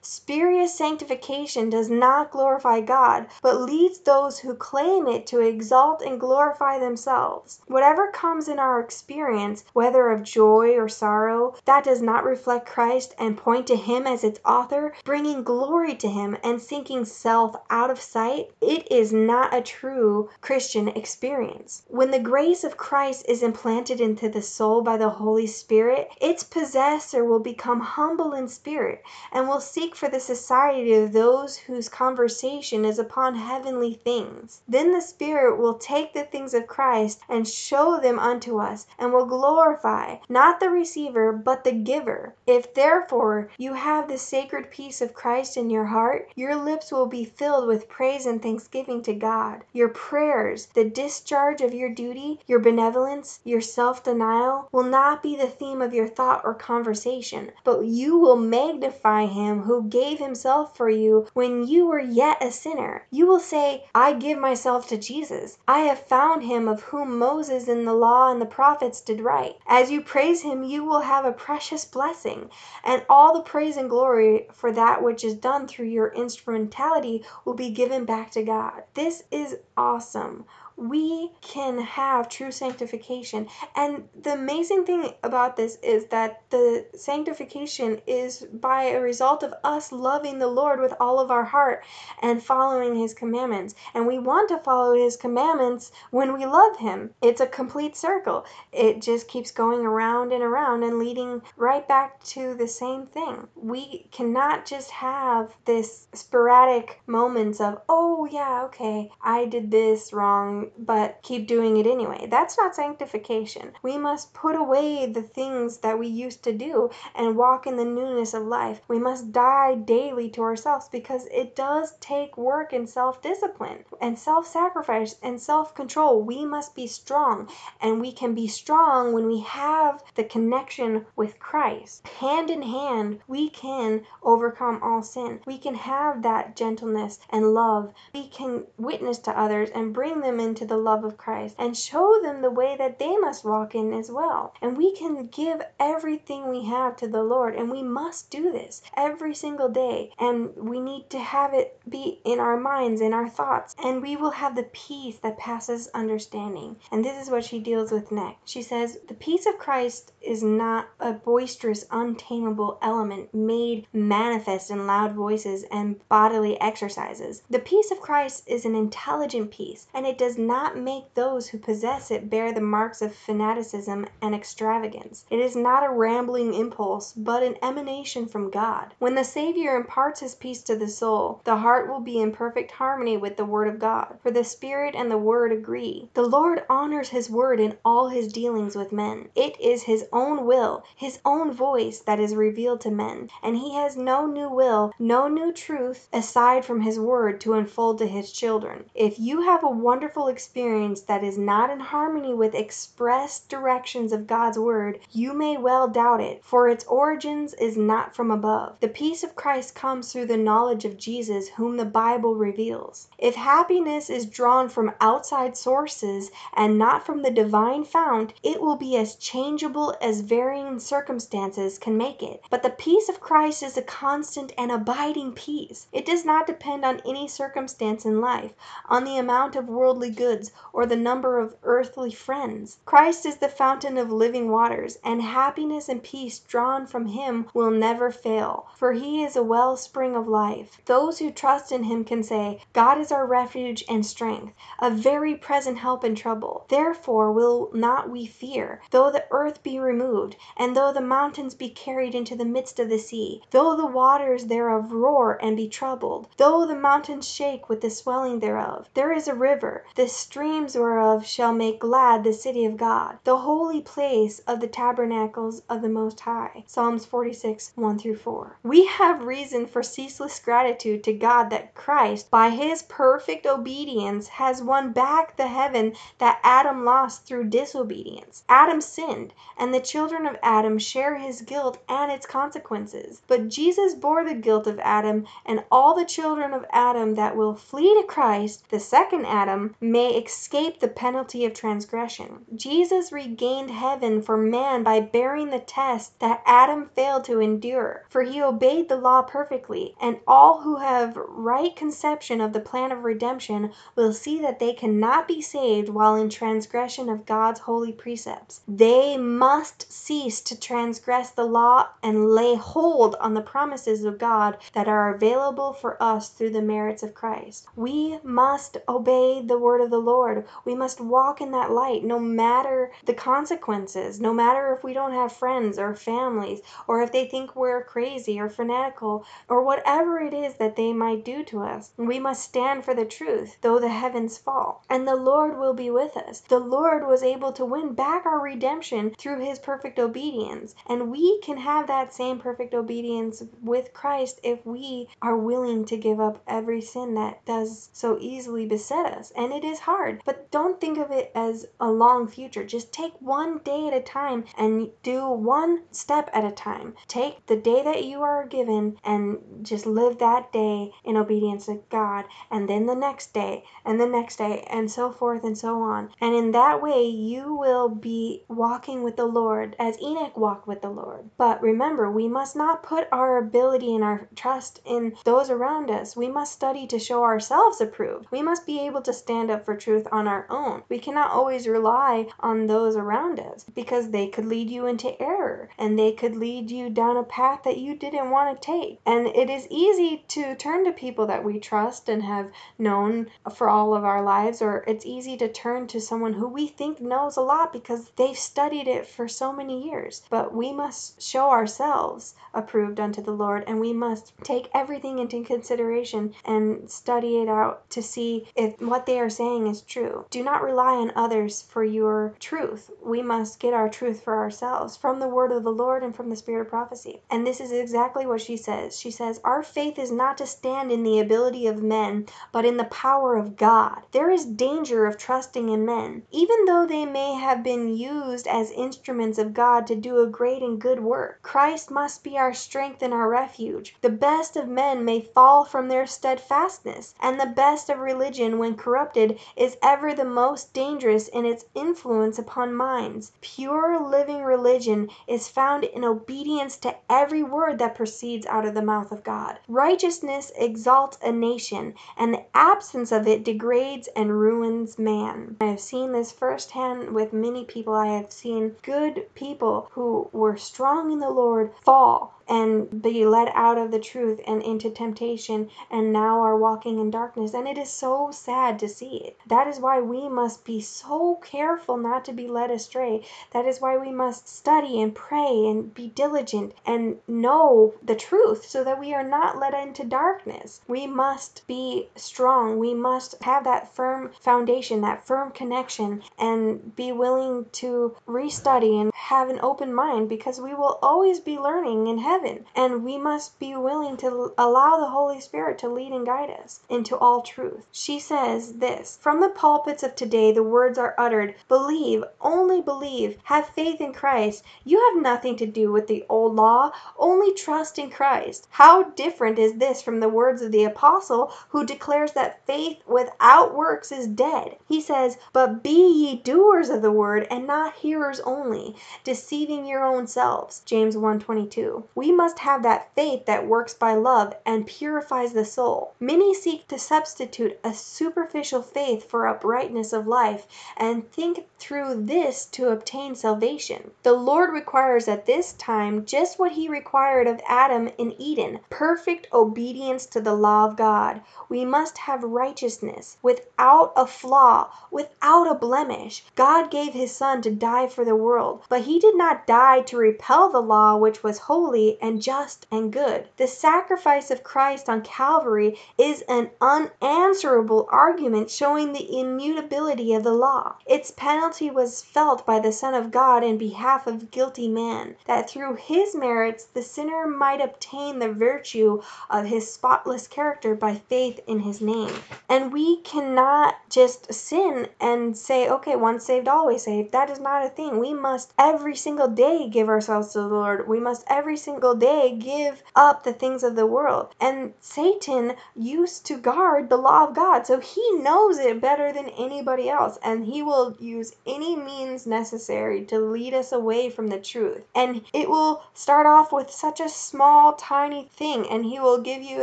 Spurious 0.00 0.74
sanctification 0.74 1.68
does 1.68 1.90
not 1.90 2.30
glorify 2.30 2.80
God, 2.80 3.26
but 3.42 3.60
leads 3.60 3.98
those 3.98 4.38
who 4.38 4.54
claim 4.54 5.06
it 5.06 5.26
to 5.26 5.40
exalt 5.40 6.00
and 6.02 6.20
glorify 6.20 6.78
themselves. 6.78 7.60
Whatever 7.66 8.10
comes 8.10 8.48
in 8.48 8.58
our 8.58 8.80
experience, 8.80 9.64
whether 9.74 10.10
of 10.10 10.22
joy 10.22 10.76
or 10.76 10.88
sorrow, 10.88 11.54
that 11.66 11.84
does 11.84 12.00
not 12.00 12.24
reflect 12.24 12.66
Christ 12.66 13.14
and 13.18 13.36
point 13.36 13.66
to 13.66 13.76
Him 13.76 14.06
as 14.06 14.24
its 14.24 14.40
author, 14.46 14.94
bringing 15.04 15.42
glory 15.42 15.94
to 15.96 16.08
Him 16.08 16.38
and 16.44 16.62
sinking 16.62 17.04
self 17.04 17.56
out 17.68 17.90
of 17.90 18.00
sight, 18.00 18.52
it 18.60 18.90
is 18.90 19.12
not 19.12 19.52
a 19.52 19.60
true 19.60 20.30
Christian 20.40 20.88
experience. 20.88 21.82
When 21.88 22.12
the 22.12 22.18
grace 22.18 22.64
of 22.64 22.76
Christ 22.76 23.26
is 23.28 23.42
implanted 23.42 24.00
into 24.00 24.28
the 24.28 24.42
soul 24.42 24.80
by 24.80 24.96
the 24.96 25.10
Holy 25.10 25.46
Spirit, 25.46 26.10
its 26.20 26.44
possessor 26.44 27.24
will 27.24 27.40
become 27.40 27.80
humble 27.80 28.32
in 28.32 28.48
spirit 28.48 29.02
and 29.32 29.48
will 29.48 29.60
seek 29.60 29.87
for 29.94 30.08
the 30.08 30.20
society 30.20 30.94
of 30.94 31.12
those 31.12 31.56
whose 31.56 31.88
conversation 31.88 32.84
is 32.84 32.98
upon 32.98 33.34
heavenly 33.34 33.94
things. 33.94 34.60
Then 34.68 34.92
the 34.92 35.00
Spirit 35.00 35.58
will 35.58 35.74
take 35.74 36.12
the 36.12 36.24
things 36.24 36.54
of 36.54 36.66
Christ 36.66 37.20
and 37.28 37.46
show 37.46 37.98
them 37.98 38.18
unto 38.18 38.58
us, 38.58 38.86
and 38.98 39.12
will 39.12 39.26
glorify, 39.26 40.16
not 40.28 40.60
the 40.60 40.70
receiver, 40.70 41.32
but 41.32 41.64
the 41.64 41.72
giver. 41.72 42.34
If 42.46 42.74
therefore 42.74 43.50
you 43.58 43.74
have 43.74 44.08
the 44.08 44.18
sacred 44.18 44.70
peace 44.70 45.00
of 45.00 45.14
Christ 45.14 45.56
in 45.56 45.70
your 45.70 45.86
heart, 45.86 46.30
your 46.34 46.56
lips 46.56 46.92
will 46.92 47.06
be 47.06 47.24
filled 47.24 47.66
with 47.66 47.88
praise 47.88 48.26
and 48.26 48.42
thanksgiving 48.42 49.02
to 49.02 49.14
God. 49.14 49.64
Your 49.72 49.88
prayers, 49.88 50.66
the 50.74 50.84
discharge 50.84 51.60
of 51.60 51.74
your 51.74 51.90
duty, 51.90 52.40
your 52.46 52.58
benevolence, 52.58 53.40
your 53.44 53.60
self 53.60 54.02
denial, 54.02 54.68
will 54.72 54.84
not 54.84 55.22
be 55.22 55.36
the 55.36 55.46
theme 55.46 55.82
of 55.82 55.94
your 55.94 56.08
thought 56.08 56.42
or 56.44 56.54
conversation, 56.54 57.52
but 57.64 57.84
you 57.84 58.18
will 58.18 58.36
magnify 58.36 59.26
Him 59.26 59.62
who 59.62 59.77
gave 59.82 60.18
Himself 60.18 60.76
for 60.76 60.90
you 60.90 61.26
when 61.34 61.66
you 61.66 61.86
were 61.86 61.98
yet 62.00 62.42
a 62.42 62.50
sinner. 62.50 63.06
You 63.10 63.26
will 63.26 63.40
say, 63.40 63.84
I 63.94 64.12
give 64.12 64.38
myself 64.38 64.88
to 64.88 64.96
Jesus. 64.98 65.58
I 65.66 65.80
have 65.80 66.06
found 66.06 66.42
him 66.42 66.68
of 66.68 66.82
whom 66.82 67.18
Moses 67.18 67.68
in 67.68 67.84
the 67.84 67.94
law 67.94 68.30
and 68.30 68.40
the 68.40 68.46
prophets 68.46 69.00
did 69.00 69.20
write. 69.20 69.56
As 69.66 69.90
you 69.90 70.00
praise 70.00 70.42
him, 70.42 70.62
you 70.62 70.84
will 70.84 71.00
have 71.00 71.24
a 71.24 71.32
precious 71.32 71.84
blessing, 71.84 72.50
and 72.84 73.04
all 73.08 73.34
the 73.34 73.42
praise 73.42 73.76
and 73.76 73.88
glory 73.90 74.48
for 74.52 74.72
that 74.72 75.02
which 75.02 75.24
is 75.24 75.34
done 75.34 75.66
through 75.68 75.86
your 75.86 76.08
instrumentality 76.12 77.24
will 77.44 77.54
be 77.54 77.70
given 77.70 78.04
back 78.04 78.30
to 78.32 78.42
God. 78.42 78.84
This 78.94 79.24
is 79.30 79.56
awesome 79.76 80.44
we 80.78 81.32
can 81.40 81.78
have 81.78 82.28
true 82.28 82.52
sanctification. 82.52 83.48
And 83.74 84.08
the 84.22 84.34
amazing 84.34 84.84
thing 84.84 85.12
about 85.24 85.56
this 85.56 85.76
is 85.82 86.06
that 86.06 86.42
the 86.50 86.86
sanctification 86.94 88.00
is 88.06 88.46
by 88.52 88.84
a 88.84 89.00
result 89.00 89.42
of 89.42 89.54
us 89.64 89.90
loving 89.90 90.38
the 90.38 90.46
Lord 90.46 90.80
with 90.80 90.94
all 91.00 91.18
of 91.18 91.32
our 91.32 91.44
heart 91.44 91.84
and 92.22 92.40
following 92.40 92.94
His 92.94 93.12
commandments. 93.12 93.74
And 93.92 94.06
we 94.06 94.20
want 94.20 94.48
to 94.50 94.58
follow 94.58 94.94
His 94.94 95.16
commandments 95.16 95.90
when 96.12 96.32
we 96.32 96.46
love 96.46 96.78
Him. 96.78 97.10
It's 97.22 97.40
a 97.40 97.46
complete 97.46 97.96
circle, 97.96 98.46
it 98.70 99.02
just 99.02 99.26
keeps 99.26 99.50
going 99.50 99.80
around 99.80 100.32
and 100.32 100.44
around 100.44 100.84
and 100.84 101.00
leading 101.00 101.42
right 101.56 101.86
back 101.88 102.22
to 102.24 102.54
the 102.54 102.68
same 102.68 103.06
thing. 103.06 103.48
We 103.56 104.06
cannot 104.12 104.64
just 104.64 104.90
have 104.92 105.56
this 105.64 106.06
sporadic 106.12 107.00
moments 107.08 107.60
of, 107.60 107.80
oh, 107.88 108.28
yeah, 108.30 108.62
okay, 108.66 109.10
I 109.20 109.46
did 109.46 109.72
this 109.72 110.12
wrong 110.12 110.67
but 110.76 111.20
keep 111.22 111.46
doing 111.46 111.76
it 111.76 111.86
anyway. 111.86 112.26
That's 112.30 112.58
not 112.58 112.74
sanctification. 112.74 113.72
We 113.82 113.96
must 113.96 114.34
put 114.34 114.56
away 114.56 115.06
the 115.06 115.22
things 115.22 115.78
that 115.78 115.98
we 115.98 116.06
used 116.06 116.42
to 116.44 116.52
do 116.52 116.90
and 117.14 117.36
walk 117.36 117.66
in 117.66 117.76
the 117.76 117.84
newness 117.84 118.34
of 118.34 118.42
life. 118.44 118.80
We 118.88 118.98
must 118.98 119.32
die 119.32 119.74
daily 119.74 120.28
to 120.30 120.42
ourselves 120.42 120.88
because 120.88 121.26
it 121.26 121.54
does 121.56 121.96
take 122.00 122.36
work 122.36 122.72
and 122.72 122.88
self 122.88 123.22
discipline 123.22 123.84
and 124.00 124.18
self 124.18 124.46
sacrifice 124.46 125.16
and 125.22 125.40
self 125.40 125.74
control. 125.74 126.22
We 126.22 126.44
must 126.44 126.74
be 126.74 126.86
strong, 126.86 127.48
and 127.80 128.00
we 128.00 128.12
can 128.12 128.34
be 128.34 128.48
strong 128.48 129.12
when 129.12 129.26
we 129.26 129.40
have 129.40 130.02
the 130.14 130.24
connection 130.24 131.06
with 131.16 131.38
Christ. 131.38 132.06
Hand 132.08 132.50
in 132.50 132.62
hand, 132.62 133.20
we 133.26 133.48
can 133.50 134.04
overcome 134.22 134.80
all 134.82 135.02
sin. 135.02 135.40
We 135.46 135.58
can 135.58 135.74
have 135.74 136.22
that 136.22 136.56
gentleness 136.56 137.18
and 137.30 137.54
love. 137.54 137.92
We 138.12 138.28
can 138.28 138.66
witness 138.76 139.18
to 139.18 139.38
others 139.38 139.70
and 139.70 139.94
bring 139.94 140.20
them 140.20 140.40
into 140.40 140.57
the 140.66 140.76
love 140.76 141.04
of 141.04 141.16
Christ 141.16 141.56
and 141.58 141.76
show 141.76 142.20
them 142.22 142.42
the 142.42 142.50
way 142.50 142.76
that 142.76 142.98
they 142.98 143.16
must 143.16 143.44
walk 143.44 143.74
in 143.74 143.92
as 143.92 144.10
well. 144.10 144.54
And 144.60 144.76
we 144.76 144.94
can 144.94 145.26
give 145.26 145.62
everything 145.78 146.48
we 146.48 146.64
have 146.64 146.96
to 146.96 147.08
the 147.08 147.22
Lord, 147.22 147.54
and 147.54 147.70
we 147.70 147.82
must 147.82 148.30
do 148.30 148.52
this 148.52 148.82
every 148.96 149.34
single 149.34 149.68
day. 149.68 150.12
And 150.18 150.54
we 150.56 150.80
need 150.80 151.10
to 151.10 151.18
have 151.18 151.54
it 151.54 151.80
be 151.88 152.20
in 152.24 152.40
our 152.40 152.56
minds, 152.56 153.00
in 153.00 153.12
our 153.12 153.28
thoughts, 153.28 153.74
and 153.82 154.02
we 154.02 154.16
will 154.16 154.30
have 154.30 154.54
the 154.54 154.68
peace 154.72 155.18
that 155.18 155.38
passes 155.38 155.88
understanding. 155.94 156.76
And 156.90 157.04
this 157.04 157.20
is 157.20 157.30
what 157.30 157.44
she 157.44 157.58
deals 157.58 157.90
with 157.90 158.12
next. 158.12 158.48
She 158.48 158.62
says, 158.62 158.98
The 159.08 159.14
peace 159.14 159.46
of 159.46 159.58
Christ 159.58 160.12
is 160.20 160.42
not 160.42 160.88
a 161.00 161.12
boisterous, 161.12 161.86
untamable 161.90 162.78
element 162.82 163.32
made 163.34 163.86
manifest 163.92 164.70
in 164.70 164.86
loud 164.86 165.14
voices 165.14 165.64
and 165.70 166.00
bodily 166.08 166.60
exercises. 166.60 167.42
The 167.50 167.58
peace 167.58 167.90
of 167.90 168.00
Christ 168.00 168.44
is 168.46 168.64
an 168.64 168.74
intelligent 168.74 169.50
peace, 169.50 169.86
and 169.94 170.06
it 170.06 170.18
does 170.18 170.38
not 170.48 170.78
make 170.78 171.12
those 171.12 171.48
who 171.48 171.58
possess 171.58 172.10
it 172.10 172.30
bear 172.30 172.52
the 172.52 172.60
marks 172.60 173.02
of 173.02 173.14
fanaticism 173.14 174.06
and 174.22 174.34
extravagance. 174.34 175.26
It 175.30 175.38
is 175.38 175.54
not 175.54 175.84
a 175.84 175.90
rambling 175.90 176.54
impulse, 176.54 177.12
but 177.12 177.42
an 177.42 177.56
emanation 177.62 178.26
from 178.26 178.48
God. 178.48 178.94
When 178.98 179.14
the 179.14 179.24
Saviour 179.24 179.76
imparts 179.76 180.20
his 180.20 180.34
peace 180.34 180.62
to 180.62 180.74
the 180.74 180.88
soul, 180.88 181.42
the 181.44 181.56
heart 181.56 181.86
will 181.86 182.00
be 182.00 182.18
in 182.18 182.32
perfect 182.32 182.70
harmony 182.70 183.18
with 183.18 183.36
the 183.36 183.44
word 183.44 183.68
of 183.68 183.78
God, 183.78 184.18
for 184.22 184.30
the 184.30 184.42
Spirit 184.42 184.94
and 184.96 185.10
the 185.10 185.18
word 185.18 185.52
agree. 185.52 186.08
The 186.14 186.22
Lord 186.22 186.64
honors 186.70 187.10
his 187.10 187.28
word 187.28 187.60
in 187.60 187.76
all 187.84 188.08
his 188.08 188.32
dealings 188.32 188.74
with 188.74 188.90
men. 188.90 189.28
It 189.34 189.60
is 189.60 189.82
his 189.82 190.06
own 190.14 190.46
will, 190.46 190.82
his 190.96 191.18
own 191.26 191.52
voice 191.52 191.98
that 192.00 192.20
is 192.20 192.34
revealed 192.34 192.80
to 192.80 192.90
men, 192.90 193.28
and 193.42 193.58
he 193.58 193.74
has 193.74 193.98
no 193.98 194.24
new 194.24 194.48
will, 194.48 194.92
no 194.98 195.28
new 195.28 195.52
truth 195.52 196.08
aside 196.10 196.64
from 196.64 196.80
his 196.80 196.98
word 196.98 197.38
to 197.42 197.52
unfold 197.52 197.98
to 197.98 198.06
his 198.06 198.32
children. 198.32 198.86
If 198.94 199.18
you 199.18 199.42
have 199.42 199.62
a 199.62 199.68
wonderful 199.68 200.28
experience 200.38 201.00
that 201.00 201.24
is 201.24 201.36
not 201.36 201.68
in 201.68 201.80
harmony 201.80 202.32
with 202.32 202.54
express 202.54 203.40
directions 203.40 204.12
of 204.12 204.28
God's 204.28 204.56
word, 204.56 205.00
you 205.10 205.34
may 205.34 205.56
well 205.56 205.88
doubt 205.88 206.20
it, 206.20 206.44
for 206.44 206.68
its 206.68 206.84
origin 206.84 207.48
is 207.60 207.76
not 207.76 208.14
from 208.14 208.30
above. 208.30 208.76
The 208.78 208.86
peace 208.86 209.24
of 209.24 209.34
Christ 209.34 209.74
comes 209.74 210.12
through 210.12 210.26
the 210.26 210.36
knowledge 210.36 210.84
of 210.84 210.96
Jesus 210.96 211.48
whom 211.48 211.76
the 211.76 211.84
Bible 211.84 212.36
reveals. 212.36 213.08
If 213.18 213.34
happiness 213.34 214.08
is 214.08 214.26
drawn 214.26 214.68
from 214.68 214.92
outside 215.00 215.56
sources 215.56 216.30
and 216.54 216.78
not 216.78 217.04
from 217.04 217.22
the 217.22 217.32
divine 217.32 217.82
fount, 217.82 218.32
it 218.44 218.60
will 218.60 218.76
be 218.76 218.96
as 218.96 219.16
changeable 219.16 219.96
as 220.00 220.20
varying 220.20 220.78
circumstances 220.78 221.78
can 221.78 221.96
make 221.96 222.22
it. 222.22 222.42
But 222.48 222.62
the 222.62 222.70
peace 222.70 223.08
of 223.08 223.18
Christ 223.18 223.64
is 223.64 223.76
a 223.76 223.82
constant 223.82 224.52
and 224.56 224.70
abiding 224.70 225.32
peace. 225.32 225.88
It 225.92 226.06
does 226.06 226.24
not 226.24 226.46
depend 226.46 226.84
on 226.84 227.02
any 227.04 227.26
circumstance 227.26 228.04
in 228.04 228.20
life, 228.20 228.52
on 228.88 229.02
the 229.02 229.18
amount 229.18 229.56
of 229.56 229.68
worldly 229.68 230.10
goods, 230.28 230.52
or 230.74 230.84
the 230.84 230.94
number 230.94 231.38
of 231.38 231.56
earthly 231.62 232.10
friends. 232.10 232.80
Christ 232.84 233.24
is 233.24 233.38
the 233.38 233.48
fountain 233.48 233.96
of 233.96 234.12
living 234.12 234.50
waters, 234.50 234.98
and 235.02 235.22
happiness 235.22 235.88
and 235.88 236.02
peace 236.02 236.38
drawn 236.40 236.86
from 236.86 237.06
him 237.06 237.46
will 237.54 237.70
never 237.70 238.10
fail, 238.10 238.66
for 238.76 238.92
he 238.92 239.24
is 239.24 239.36
a 239.36 239.42
well 239.42 239.74
spring 239.76 240.14
of 240.14 240.28
life. 240.28 240.82
Those 240.84 241.18
who 241.18 241.30
trust 241.30 241.72
in 241.72 241.84
him 241.84 242.04
can 242.04 242.22
say, 242.22 242.60
God 242.74 242.98
is 242.98 243.10
our 243.10 243.26
refuge 243.26 243.82
and 243.88 244.04
strength, 244.04 244.52
a 244.80 244.90
very 244.90 245.34
present 245.34 245.78
help 245.78 246.04
in 246.04 246.14
trouble. 246.14 246.66
Therefore 246.68 247.32
will 247.32 247.70
not 247.72 248.10
we 248.10 248.26
fear, 248.26 248.82
though 248.90 249.10
the 249.10 249.24
earth 249.30 249.62
be 249.62 249.80
removed, 249.80 250.36
and 250.58 250.76
though 250.76 250.92
the 250.92 251.00
mountains 251.00 251.54
be 251.54 251.70
carried 251.70 252.14
into 252.14 252.36
the 252.36 252.44
midst 252.44 252.78
of 252.78 252.90
the 252.90 252.98
sea, 252.98 253.42
though 253.50 253.74
the 253.74 253.86
waters 253.86 254.46
thereof 254.46 254.92
roar 254.92 255.38
and 255.40 255.56
be 255.56 255.68
troubled, 255.68 256.28
though 256.36 256.66
the 256.66 256.76
mountains 256.76 257.26
shake 257.26 257.68
with 257.68 257.80
the 257.80 257.90
swelling 257.90 258.40
thereof. 258.40 258.90
There 258.94 259.12
is 259.12 259.28
a 259.28 259.34
river, 259.34 259.84
the 259.94 260.07
streams 260.08 260.74
whereof 260.74 261.26
shall 261.26 261.52
make 261.52 261.80
glad 261.80 262.24
the 262.24 262.32
city 262.32 262.64
of 262.64 262.76
God, 262.76 263.18
the 263.24 263.38
holy 263.38 263.80
place 263.80 264.38
of 264.40 264.60
the 264.60 264.66
tabernacles 264.66 265.62
of 265.68 265.82
the 265.82 265.88
Most 265.88 266.20
High. 266.20 266.64
Psalms 266.66 267.04
46, 267.04 267.72
1 267.74 267.98
4. 268.14 268.58
We 268.62 268.86
have 268.86 269.24
reason 269.24 269.66
for 269.66 269.82
ceaseless 269.82 270.38
gratitude 270.38 271.04
to 271.04 271.12
God 271.12 271.50
that 271.50 271.74
Christ, 271.74 272.30
by 272.30 272.50
his 272.50 272.82
perfect 272.82 273.46
obedience, 273.46 274.28
has 274.28 274.62
won 274.62 274.92
back 274.92 275.36
the 275.36 275.48
heaven 275.48 275.94
that 276.18 276.40
Adam 276.42 276.84
lost 276.84 277.24
through 277.24 277.44
disobedience. 277.44 278.44
Adam 278.48 278.80
sinned, 278.80 279.32
and 279.56 279.72
the 279.72 279.80
children 279.80 280.26
of 280.26 280.36
Adam 280.42 280.78
share 280.78 281.16
his 281.16 281.42
guilt 281.42 281.78
and 281.88 282.10
its 282.10 282.26
consequences. 282.26 283.22
But 283.26 283.48
Jesus 283.48 283.94
bore 283.94 284.24
the 284.24 284.34
guilt 284.34 284.66
of 284.66 284.78
Adam, 284.80 285.26
and 285.44 285.64
all 285.70 285.94
the 285.94 286.04
children 286.04 286.52
of 286.52 286.64
Adam 286.70 287.14
that 287.14 287.36
will 287.36 287.54
flee 287.54 287.94
to 288.00 288.06
Christ, 288.06 288.68
the 288.70 288.80
second 288.80 289.26
Adam, 289.26 289.74
may 289.98 290.14
escape 290.14 290.78
the 290.78 290.86
penalty 290.86 291.44
of 291.44 291.52
transgression. 291.52 292.44
Jesus 292.54 293.10
regained 293.10 293.68
heaven 293.68 294.22
for 294.22 294.36
man 294.36 294.84
by 294.84 295.00
bearing 295.00 295.50
the 295.50 295.58
test 295.58 296.20
that 296.20 296.40
Adam 296.46 296.88
failed 296.94 297.24
to 297.24 297.40
endure, 297.40 298.04
for 298.08 298.22
he 298.22 298.40
obeyed 298.40 298.88
the 298.88 298.96
law 298.96 299.22
perfectly, 299.22 299.96
and 300.00 300.20
all 300.24 300.60
who 300.60 300.76
have 300.76 301.16
right 301.16 301.74
conception 301.74 302.40
of 302.40 302.52
the 302.52 302.60
plan 302.60 302.92
of 302.92 303.02
redemption 303.02 303.72
will 303.96 304.12
see 304.12 304.40
that 304.40 304.60
they 304.60 304.72
cannot 304.72 305.26
be 305.26 305.42
saved 305.42 305.88
while 305.88 306.14
in 306.14 306.30
transgression 306.30 307.08
of 307.08 307.26
God's 307.26 307.58
holy 307.58 307.90
precepts. 307.92 308.60
They 308.68 309.16
must 309.16 309.90
cease 309.90 310.40
to 310.42 310.60
transgress 310.60 311.30
the 311.30 311.44
law 311.44 311.88
and 312.04 312.30
lay 312.30 312.54
hold 312.54 313.16
on 313.16 313.34
the 313.34 313.40
promises 313.40 314.04
of 314.04 314.16
God 314.16 314.58
that 314.74 314.86
are 314.86 315.12
available 315.12 315.72
for 315.72 316.00
us 316.00 316.28
through 316.28 316.50
the 316.50 316.62
merits 316.62 317.02
of 317.02 317.14
Christ. 317.14 317.66
We 317.74 318.20
must 318.22 318.76
obey 318.88 319.42
the 319.42 319.58
word 319.58 319.80
of 319.80 319.87
the 319.88 319.98
Lord. 319.98 320.46
We 320.64 320.74
must 320.74 321.00
walk 321.00 321.40
in 321.40 321.50
that 321.52 321.70
light 321.70 322.04
no 322.04 322.18
matter 322.18 322.92
the 323.04 323.14
consequences, 323.14 324.20
no 324.20 324.32
matter 324.32 324.74
if 324.74 324.84
we 324.84 324.92
don't 324.92 325.12
have 325.12 325.32
friends 325.32 325.78
or 325.78 325.94
families, 325.94 326.60
or 326.86 327.02
if 327.02 327.12
they 327.12 327.26
think 327.26 327.56
we're 327.56 327.84
crazy 327.84 328.38
or 328.38 328.48
fanatical, 328.48 329.24
or 329.48 329.62
whatever 329.62 330.20
it 330.20 330.34
is 330.34 330.54
that 330.54 330.76
they 330.76 330.92
might 330.92 331.24
do 331.24 331.42
to 331.44 331.62
us. 331.62 331.92
We 331.96 332.18
must 332.18 332.44
stand 332.44 332.84
for 332.84 332.94
the 332.94 333.04
truth, 333.04 333.56
though 333.60 333.78
the 333.78 333.88
heavens 333.88 334.38
fall. 334.38 334.84
And 334.90 335.06
the 335.06 335.16
Lord 335.16 335.58
will 335.58 335.74
be 335.74 335.90
with 335.90 336.16
us. 336.16 336.40
The 336.40 336.58
Lord 336.58 337.06
was 337.06 337.22
able 337.22 337.52
to 337.52 337.64
win 337.64 337.94
back 337.94 338.26
our 338.26 338.40
redemption 338.40 339.14
through 339.18 339.40
his 339.40 339.58
perfect 339.58 339.98
obedience, 339.98 340.74
and 340.86 341.10
we 341.10 341.40
can 341.40 341.56
have 341.56 341.86
that 341.86 342.12
same 342.12 342.38
perfect 342.38 342.74
obedience 342.74 343.42
with 343.62 343.92
Christ 343.92 344.40
if 344.42 344.64
we 344.64 345.08
are 345.22 345.36
willing 345.36 345.84
to 345.86 345.96
give 345.96 346.20
up 346.20 346.42
every 346.46 346.80
sin 346.80 347.14
that 347.14 347.44
does 347.44 347.88
so 347.92 348.18
easily 348.20 348.66
beset 348.66 349.06
us. 349.06 349.32
And 349.36 349.52
it 349.52 349.64
is 349.64 349.77
hard, 349.80 350.22
but 350.24 350.50
don't 350.50 350.80
think 350.80 350.98
of 350.98 351.10
it 351.10 351.30
as 351.34 351.66
a 351.80 351.90
long 351.90 352.26
future. 352.28 352.64
Just 352.64 352.92
take 352.92 353.12
one 353.20 353.58
day 353.58 353.88
at 353.88 353.94
a 353.94 354.00
time 354.00 354.44
and 354.56 354.90
do 355.02 355.28
one 355.28 355.82
step 355.90 356.30
at 356.32 356.44
a 356.44 356.52
time. 356.52 356.94
Take 357.06 357.46
the 357.46 357.56
day 357.56 357.82
that 357.82 358.04
you 358.04 358.22
are 358.22 358.46
given 358.46 358.96
and 359.04 359.38
just 359.62 359.86
live 359.86 360.18
that 360.18 360.52
day 360.52 360.92
in 361.04 361.16
obedience 361.16 361.66
to 361.66 361.80
God, 361.90 362.24
and 362.50 362.68
then 362.68 362.86
the 362.86 362.94
next 362.94 363.34
day, 363.34 363.64
and 363.84 364.00
the 364.00 364.06
next 364.06 364.36
day, 364.36 364.66
and 364.70 364.90
so 364.90 365.10
forth 365.10 365.44
and 365.44 365.56
so 365.56 365.80
on. 365.82 366.10
And 366.20 366.34
in 366.34 366.52
that 366.52 366.82
way, 366.82 367.04
you 367.06 367.54
will 367.54 367.88
be 367.88 368.44
walking 368.48 369.02
with 369.02 369.16
the 369.16 369.26
Lord 369.26 369.76
as 369.78 370.00
Enoch 370.00 370.36
walked 370.36 370.66
with 370.66 370.82
the 370.82 370.90
Lord. 370.90 371.30
But 371.36 371.62
remember, 371.62 372.10
we 372.10 372.28
must 372.28 372.56
not 372.56 372.82
put 372.82 373.08
our 373.12 373.38
ability 373.38 373.94
and 373.94 374.04
our 374.04 374.28
trust 374.34 374.80
in 374.84 375.14
those 375.24 375.50
around 375.50 375.90
us. 375.90 376.16
We 376.16 376.28
must 376.28 376.52
study 376.52 376.86
to 376.88 376.98
show 376.98 377.22
ourselves 377.22 377.80
approved. 377.80 378.26
We 378.30 378.42
must 378.42 378.66
be 378.66 378.80
able 378.80 379.02
to 379.02 379.12
stand 379.12 379.50
up 379.50 379.67
for 379.68 379.76
truth 379.76 380.08
on 380.10 380.26
our 380.26 380.46
own. 380.48 380.82
We 380.88 380.98
cannot 380.98 381.30
always 381.30 381.68
rely 381.68 382.28
on 382.40 382.68
those 382.68 382.96
around 382.96 383.38
us 383.38 383.66
because 383.74 384.08
they 384.08 384.26
could 384.26 384.46
lead 384.46 384.70
you 384.70 384.86
into 384.86 385.20
error 385.20 385.68
and 385.76 385.98
they 385.98 386.12
could 386.12 386.34
lead 386.34 386.70
you 386.70 386.88
down 386.88 387.18
a 387.18 387.22
path 387.22 387.64
that 387.64 387.76
you 387.76 387.94
didn't 387.94 388.30
want 388.30 388.58
to 388.58 388.66
take. 388.66 388.98
And 389.04 389.26
it 389.26 389.50
is 389.50 389.68
easy 389.68 390.24
to 390.28 390.54
turn 390.54 390.86
to 390.86 390.92
people 390.92 391.26
that 391.26 391.44
we 391.44 391.58
trust 391.58 392.08
and 392.08 392.22
have 392.22 392.50
known 392.78 393.26
for 393.54 393.68
all 393.68 393.94
of 393.94 394.04
our 394.04 394.22
lives, 394.22 394.62
or 394.62 394.84
it's 394.86 395.04
easy 395.04 395.36
to 395.36 395.48
turn 395.48 395.86
to 395.88 396.00
someone 396.00 396.32
who 396.32 396.48
we 396.48 396.66
think 396.66 397.02
knows 397.02 397.36
a 397.36 397.42
lot 397.42 397.70
because 397.70 398.10
they've 398.16 398.38
studied 398.38 398.88
it 398.88 399.06
for 399.06 399.28
so 399.28 399.52
many 399.52 399.86
years. 399.86 400.22
But 400.30 400.54
we 400.54 400.72
must 400.72 401.20
show 401.20 401.50
ourselves 401.50 402.34
approved 402.54 402.98
unto 402.98 403.20
the 403.20 403.32
Lord, 403.32 403.64
and 403.66 403.80
we 403.80 403.92
must 403.92 404.32
take 404.42 404.70
everything 404.72 405.18
into 405.18 405.44
consideration 405.44 406.34
and 406.46 406.90
study 406.90 407.42
it 407.42 407.48
out 407.50 407.90
to 407.90 408.02
see 408.02 408.48
if 408.56 408.80
what 408.80 409.04
they 409.04 409.20
are 409.20 409.28
saying 409.58 409.66
is 409.66 409.82
true. 409.82 410.24
Do 410.30 410.44
not 410.44 410.62
rely 410.62 410.94
on 410.94 411.10
others 411.16 411.62
for 411.62 411.82
your 411.82 412.34
truth. 412.38 412.92
We 413.02 413.22
must 413.22 413.58
get 413.58 413.74
our 413.74 413.88
truth 413.88 414.22
for 414.22 414.36
ourselves 414.36 414.96
from 414.96 415.18
the 415.18 415.26
word 415.26 415.50
of 415.50 415.64
the 415.64 415.72
Lord 415.72 416.04
and 416.04 416.14
from 416.14 416.30
the 416.30 416.36
spirit 416.36 416.60
of 416.60 416.68
prophecy. 416.68 417.22
And 417.28 417.44
this 417.44 417.60
is 417.60 417.72
exactly 417.72 418.24
what 418.24 418.40
she 418.40 418.56
says. 418.56 418.96
She 418.96 419.10
says, 419.10 419.40
Our 419.42 419.64
faith 419.64 419.98
is 419.98 420.12
not 420.12 420.38
to 420.38 420.46
stand 420.46 420.92
in 420.92 421.02
the 421.02 421.18
ability 421.18 421.66
of 421.66 421.82
men, 421.82 422.26
but 422.52 422.64
in 422.64 422.76
the 422.76 422.84
power 422.84 423.36
of 423.36 423.56
God. 423.56 424.02
There 424.12 424.30
is 424.30 424.44
danger 424.44 425.06
of 425.06 425.18
trusting 425.18 425.68
in 425.68 425.84
men, 425.84 426.22
even 426.30 426.64
though 426.64 426.86
they 426.86 427.04
may 427.04 427.34
have 427.34 427.64
been 427.64 427.88
used 427.88 428.46
as 428.46 428.70
instruments 428.70 429.38
of 429.38 429.54
God 429.54 429.88
to 429.88 429.96
do 429.96 430.20
a 430.20 430.26
great 430.26 430.62
and 430.62 430.80
good 430.80 431.00
work. 431.00 431.40
Christ 431.42 431.90
must 431.90 432.22
be 432.22 432.38
our 432.38 432.54
strength 432.54 433.02
and 433.02 433.12
our 433.12 433.28
refuge. 433.28 433.96
The 434.02 434.08
best 434.08 434.56
of 434.56 434.68
men 434.68 435.04
may 435.04 435.20
fall 435.20 435.64
from 435.64 435.88
their 435.88 436.06
steadfastness, 436.06 437.14
and 437.20 437.40
the 437.40 437.46
best 437.46 437.90
of 437.90 437.98
religion, 437.98 438.58
when 438.58 438.76
corrupted, 438.76 439.38
is 439.56 439.76
ever 439.82 440.14
the 440.14 440.24
most 440.24 440.72
dangerous 440.72 441.28
in 441.28 441.44
its 441.44 441.64
influence 441.74 442.38
upon 442.38 442.74
minds. 442.74 443.32
Pure 443.40 444.00
living 444.00 444.42
religion 444.42 445.08
is 445.26 445.48
found 445.48 445.84
in 445.84 446.04
obedience 446.04 446.76
to 446.76 446.94
every 447.08 447.42
word 447.42 447.78
that 447.78 447.94
proceeds 447.94 448.46
out 448.46 448.66
of 448.66 448.74
the 448.74 448.82
mouth 448.82 449.10
of 449.12 449.24
God. 449.24 449.58
Righteousness 449.68 450.52
exalts 450.56 451.18
a 451.22 451.32
nation, 451.32 451.94
and 452.16 452.34
the 452.34 452.44
absence 452.54 453.12
of 453.12 453.26
it 453.26 453.44
degrades 453.44 454.08
and 454.14 454.38
ruins 454.38 454.98
man. 454.98 455.56
I 455.60 455.66
have 455.66 455.80
seen 455.80 456.12
this 456.12 456.32
firsthand 456.32 457.12
with 457.12 457.32
many 457.32 457.64
people. 457.64 457.94
I 457.94 458.06
have 458.06 458.32
seen 458.32 458.76
good 458.82 459.26
people 459.34 459.88
who 459.92 460.28
were 460.32 460.56
strong 460.56 461.10
in 461.10 461.20
the 461.20 461.30
Lord 461.30 461.72
fall 461.82 462.37
and 462.48 463.02
be 463.02 463.26
led 463.26 463.50
out 463.54 463.76
of 463.76 463.90
the 463.90 463.98
truth 463.98 464.40
and 464.46 464.62
into 464.62 464.90
temptation 464.90 465.68
and 465.90 466.12
now 466.12 466.40
are 466.40 466.56
walking 466.56 466.98
in 466.98 467.10
darkness. 467.10 467.52
And 467.52 467.68
it 467.68 467.76
is 467.76 467.90
so 467.90 468.30
sad 468.32 468.78
to 468.78 468.88
see 468.88 469.18
it. 469.24 469.36
That 469.46 469.68
is 469.68 469.78
why 469.78 470.00
we 470.00 470.28
must 470.28 470.64
be 470.64 470.80
so 470.80 471.36
careful 471.36 471.96
not 471.96 472.24
to 472.24 472.32
be 472.32 472.48
led 472.48 472.70
astray. 472.70 473.22
That 473.52 473.66
is 473.66 473.80
why 473.80 473.98
we 473.98 474.10
must 474.10 474.48
study 474.48 475.00
and 475.00 475.14
pray 475.14 475.66
and 475.66 475.92
be 475.92 476.08
diligent 476.08 476.72
and 476.86 477.18
know 477.28 477.94
the 478.02 478.16
truth 478.16 478.64
so 478.66 478.82
that 478.84 478.98
we 478.98 479.12
are 479.12 479.26
not 479.26 479.58
led 479.58 479.74
into 479.74 480.04
darkness. 480.04 480.80
We 480.88 481.06
must 481.06 481.66
be 481.66 482.08
strong. 482.16 482.78
We 482.78 482.94
must 482.94 483.42
have 483.42 483.64
that 483.64 483.94
firm 483.94 484.30
foundation, 484.40 485.02
that 485.02 485.26
firm 485.26 485.50
connection, 485.50 486.22
and 486.38 486.94
be 486.96 487.12
willing 487.12 487.66
to 487.72 488.16
restudy 488.26 489.00
and 489.00 489.12
have 489.14 489.50
an 489.50 489.60
open 489.62 489.92
mind 489.92 490.28
because 490.28 490.60
we 490.60 490.72
will 490.72 490.98
always 491.02 491.40
be 491.40 491.58
learning 491.58 492.06
in 492.06 492.18
heaven. 492.18 492.37
And 492.76 493.02
we 493.02 493.18
must 493.18 493.58
be 493.58 493.74
willing 493.74 494.16
to 494.18 494.52
allow 494.56 494.96
the 494.96 495.08
Holy 495.08 495.40
Spirit 495.40 495.78
to 495.78 495.88
lead 495.88 496.12
and 496.12 496.24
guide 496.24 496.50
us 496.50 496.80
into 496.88 497.16
all 497.16 497.42
truth. 497.42 497.84
She 497.90 498.20
says 498.20 498.74
this 498.74 499.18
From 499.20 499.40
the 499.40 499.48
pulpits 499.48 500.04
of 500.04 500.14
today, 500.14 500.52
the 500.52 500.62
words 500.62 500.98
are 500.98 501.16
uttered 501.18 501.56
believe, 501.68 502.22
only 502.40 502.80
believe, 502.80 503.38
have 503.44 503.70
faith 503.70 504.00
in 504.00 504.12
Christ. 504.12 504.62
You 504.84 505.00
have 505.00 505.22
nothing 505.22 505.56
to 505.56 505.66
do 505.66 505.90
with 505.90 506.06
the 506.06 506.24
old 506.28 506.54
law, 506.54 506.92
only 507.18 507.52
trust 507.52 507.98
in 507.98 508.08
Christ. 508.08 508.68
How 508.70 509.02
different 509.02 509.58
is 509.58 509.74
this 509.74 510.00
from 510.00 510.20
the 510.20 510.28
words 510.28 510.62
of 510.62 510.70
the 510.70 510.84
Apostle 510.84 511.52
who 511.70 511.84
declares 511.84 512.32
that 512.32 512.64
faith 512.66 512.98
without 513.06 513.74
works 513.74 514.12
is 514.12 514.28
dead. 514.28 514.76
He 514.86 515.00
says, 515.00 515.38
But 515.52 515.82
be 515.82 515.90
ye 515.90 516.36
doers 516.36 516.88
of 516.88 517.02
the 517.02 517.10
word, 517.10 517.46
and 517.50 517.66
not 517.66 517.94
hearers 517.94 518.40
only, 518.40 518.94
deceiving 519.24 519.86
your 519.86 520.04
own 520.04 520.26
selves. 520.26 520.82
James 520.84 521.16
1:22. 521.16 522.04
We 522.14 522.27
must 522.32 522.58
have 522.60 522.82
that 522.82 523.14
faith 523.14 523.46
that 523.46 523.66
works 523.66 523.94
by 523.94 524.14
love 524.14 524.54
and 524.66 524.86
purifies 524.86 525.52
the 525.52 525.64
soul. 525.64 526.14
Many 526.20 526.54
seek 526.54 526.86
to 526.88 526.98
substitute 526.98 527.78
a 527.82 527.94
superficial 527.94 528.82
faith 528.82 529.28
for 529.28 529.46
uprightness 529.46 530.12
of 530.12 530.26
life 530.26 530.66
and 530.96 531.30
think 531.30 531.66
through 531.78 532.24
this 532.24 532.66
to 532.66 532.90
obtain 532.90 533.34
salvation. 533.34 534.10
The 534.22 534.32
Lord 534.32 534.72
requires 534.72 535.28
at 535.28 535.46
this 535.46 535.72
time 535.74 536.24
just 536.24 536.58
what 536.58 536.72
he 536.72 536.88
required 536.88 537.46
of 537.46 537.60
Adam 537.68 538.10
in 538.18 538.34
Eden 538.40 538.80
perfect 538.90 539.46
obedience 539.52 540.26
to 540.26 540.40
the 540.40 540.54
law 540.54 540.84
of 540.84 540.96
God. 540.96 541.40
We 541.68 541.84
must 541.84 542.18
have 542.18 542.42
righteousness 542.42 543.38
without 543.42 544.12
a 544.16 544.26
flaw, 544.26 544.90
without 545.10 545.70
a 545.70 545.74
blemish. 545.74 546.44
God 546.56 546.90
gave 546.90 547.12
his 547.12 547.34
son 547.34 547.62
to 547.62 547.70
die 547.70 548.08
for 548.08 548.24
the 548.24 548.36
world, 548.36 548.82
but 548.88 549.02
he 549.02 549.18
did 549.18 549.36
not 549.36 549.66
die 549.66 550.00
to 550.02 550.16
repel 550.16 550.68
the 550.68 550.82
law 550.82 551.16
which 551.16 551.42
was 551.42 551.58
holy 551.58 552.17
and 552.20 552.42
just 552.42 552.86
and 552.90 553.12
good. 553.12 553.48
The 553.56 553.66
sacrifice 553.66 554.50
of 554.50 554.62
Christ 554.62 555.08
on 555.08 555.22
Calvary 555.22 555.98
is 556.16 556.42
an 556.48 556.70
unanswerable 556.80 558.08
argument 558.10 558.70
showing 558.70 559.12
the 559.12 559.38
immutability 559.40 560.34
of 560.34 560.42
the 560.42 560.52
law. 560.52 560.96
Its 561.06 561.30
penalty 561.30 561.90
was 561.90 562.22
felt 562.22 562.66
by 562.66 562.78
the 562.80 562.92
Son 562.92 563.14
of 563.14 563.30
God 563.30 563.62
in 563.62 563.78
behalf 563.78 564.26
of 564.26 564.50
guilty 564.50 564.88
man, 564.88 565.36
that 565.46 565.68
through 565.68 565.94
his 565.94 566.34
merits 566.34 566.84
the 566.94 567.02
sinner 567.02 567.46
might 567.46 567.80
obtain 567.80 568.38
the 568.38 568.52
virtue 568.52 569.20
of 569.50 569.66
his 569.66 569.92
spotless 569.92 570.46
character 570.46 570.94
by 570.94 571.14
faith 571.14 571.60
in 571.66 571.80
his 571.80 572.00
name. 572.00 572.34
And 572.68 572.92
we 572.92 573.20
cannot 573.22 573.94
just 574.10 574.52
sin 574.52 575.08
and 575.20 575.56
say, 575.56 575.88
okay, 575.88 576.16
once 576.16 576.44
saved, 576.44 576.68
always 576.68 577.02
saved. 577.02 577.32
That 577.32 577.50
is 577.50 577.60
not 577.60 577.84
a 577.84 577.88
thing. 577.88 578.18
We 578.18 578.34
must 578.34 578.72
every 578.78 579.16
single 579.16 579.48
day 579.48 579.88
give 579.88 580.08
ourselves 580.08 580.52
to 580.52 580.60
the 580.60 580.68
Lord. 580.68 581.08
We 581.08 581.20
must 581.20 581.44
every 581.48 581.76
single 581.76 582.07
day 582.14 582.56
give 582.58 583.02
up 583.14 583.42
the 583.42 583.52
things 583.52 583.82
of 583.82 583.96
the 583.96 584.06
world. 584.06 584.54
And 584.60 584.94
Satan 585.00 585.74
used 585.94 586.46
to 586.46 586.56
guard 586.56 587.08
the 587.08 587.16
law 587.16 587.44
of 587.48 587.54
God, 587.54 587.86
so 587.86 588.00
he 588.00 588.32
knows 588.32 588.78
it 588.78 589.00
better 589.00 589.32
than 589.32 589.48
anybody 589.50 590.08
else. 590.08 590.38
And 590.42 590.64
he 590.64 590.82
will 590.82 591.16
use 591.18 591.56
any 591.66 591.96
means 591.96 592.46
necessary 592.46 593.24
to 593.26 593.38
lead 593.38 593.74
us 593.74 593.92
away 593.92 594.30
from 594.30 594.48
the 594.48 594.60
truth. 594.60 595.02
And 595.14 595.42
it 595.52 595.68
will 595.68 596.02
start 596.14 596.46
off 596.46 596.72
with 596.72 596.90
such 596.90 597.20
a 597.20 597.28
small, 597.28 597.94
tiny 597.94 598.48
thing, 598.54 598.86
and 598.88 599.04
he 599.04 599.20
will 599.20 599.40
give 599.40 599.62
you 599.62 599.82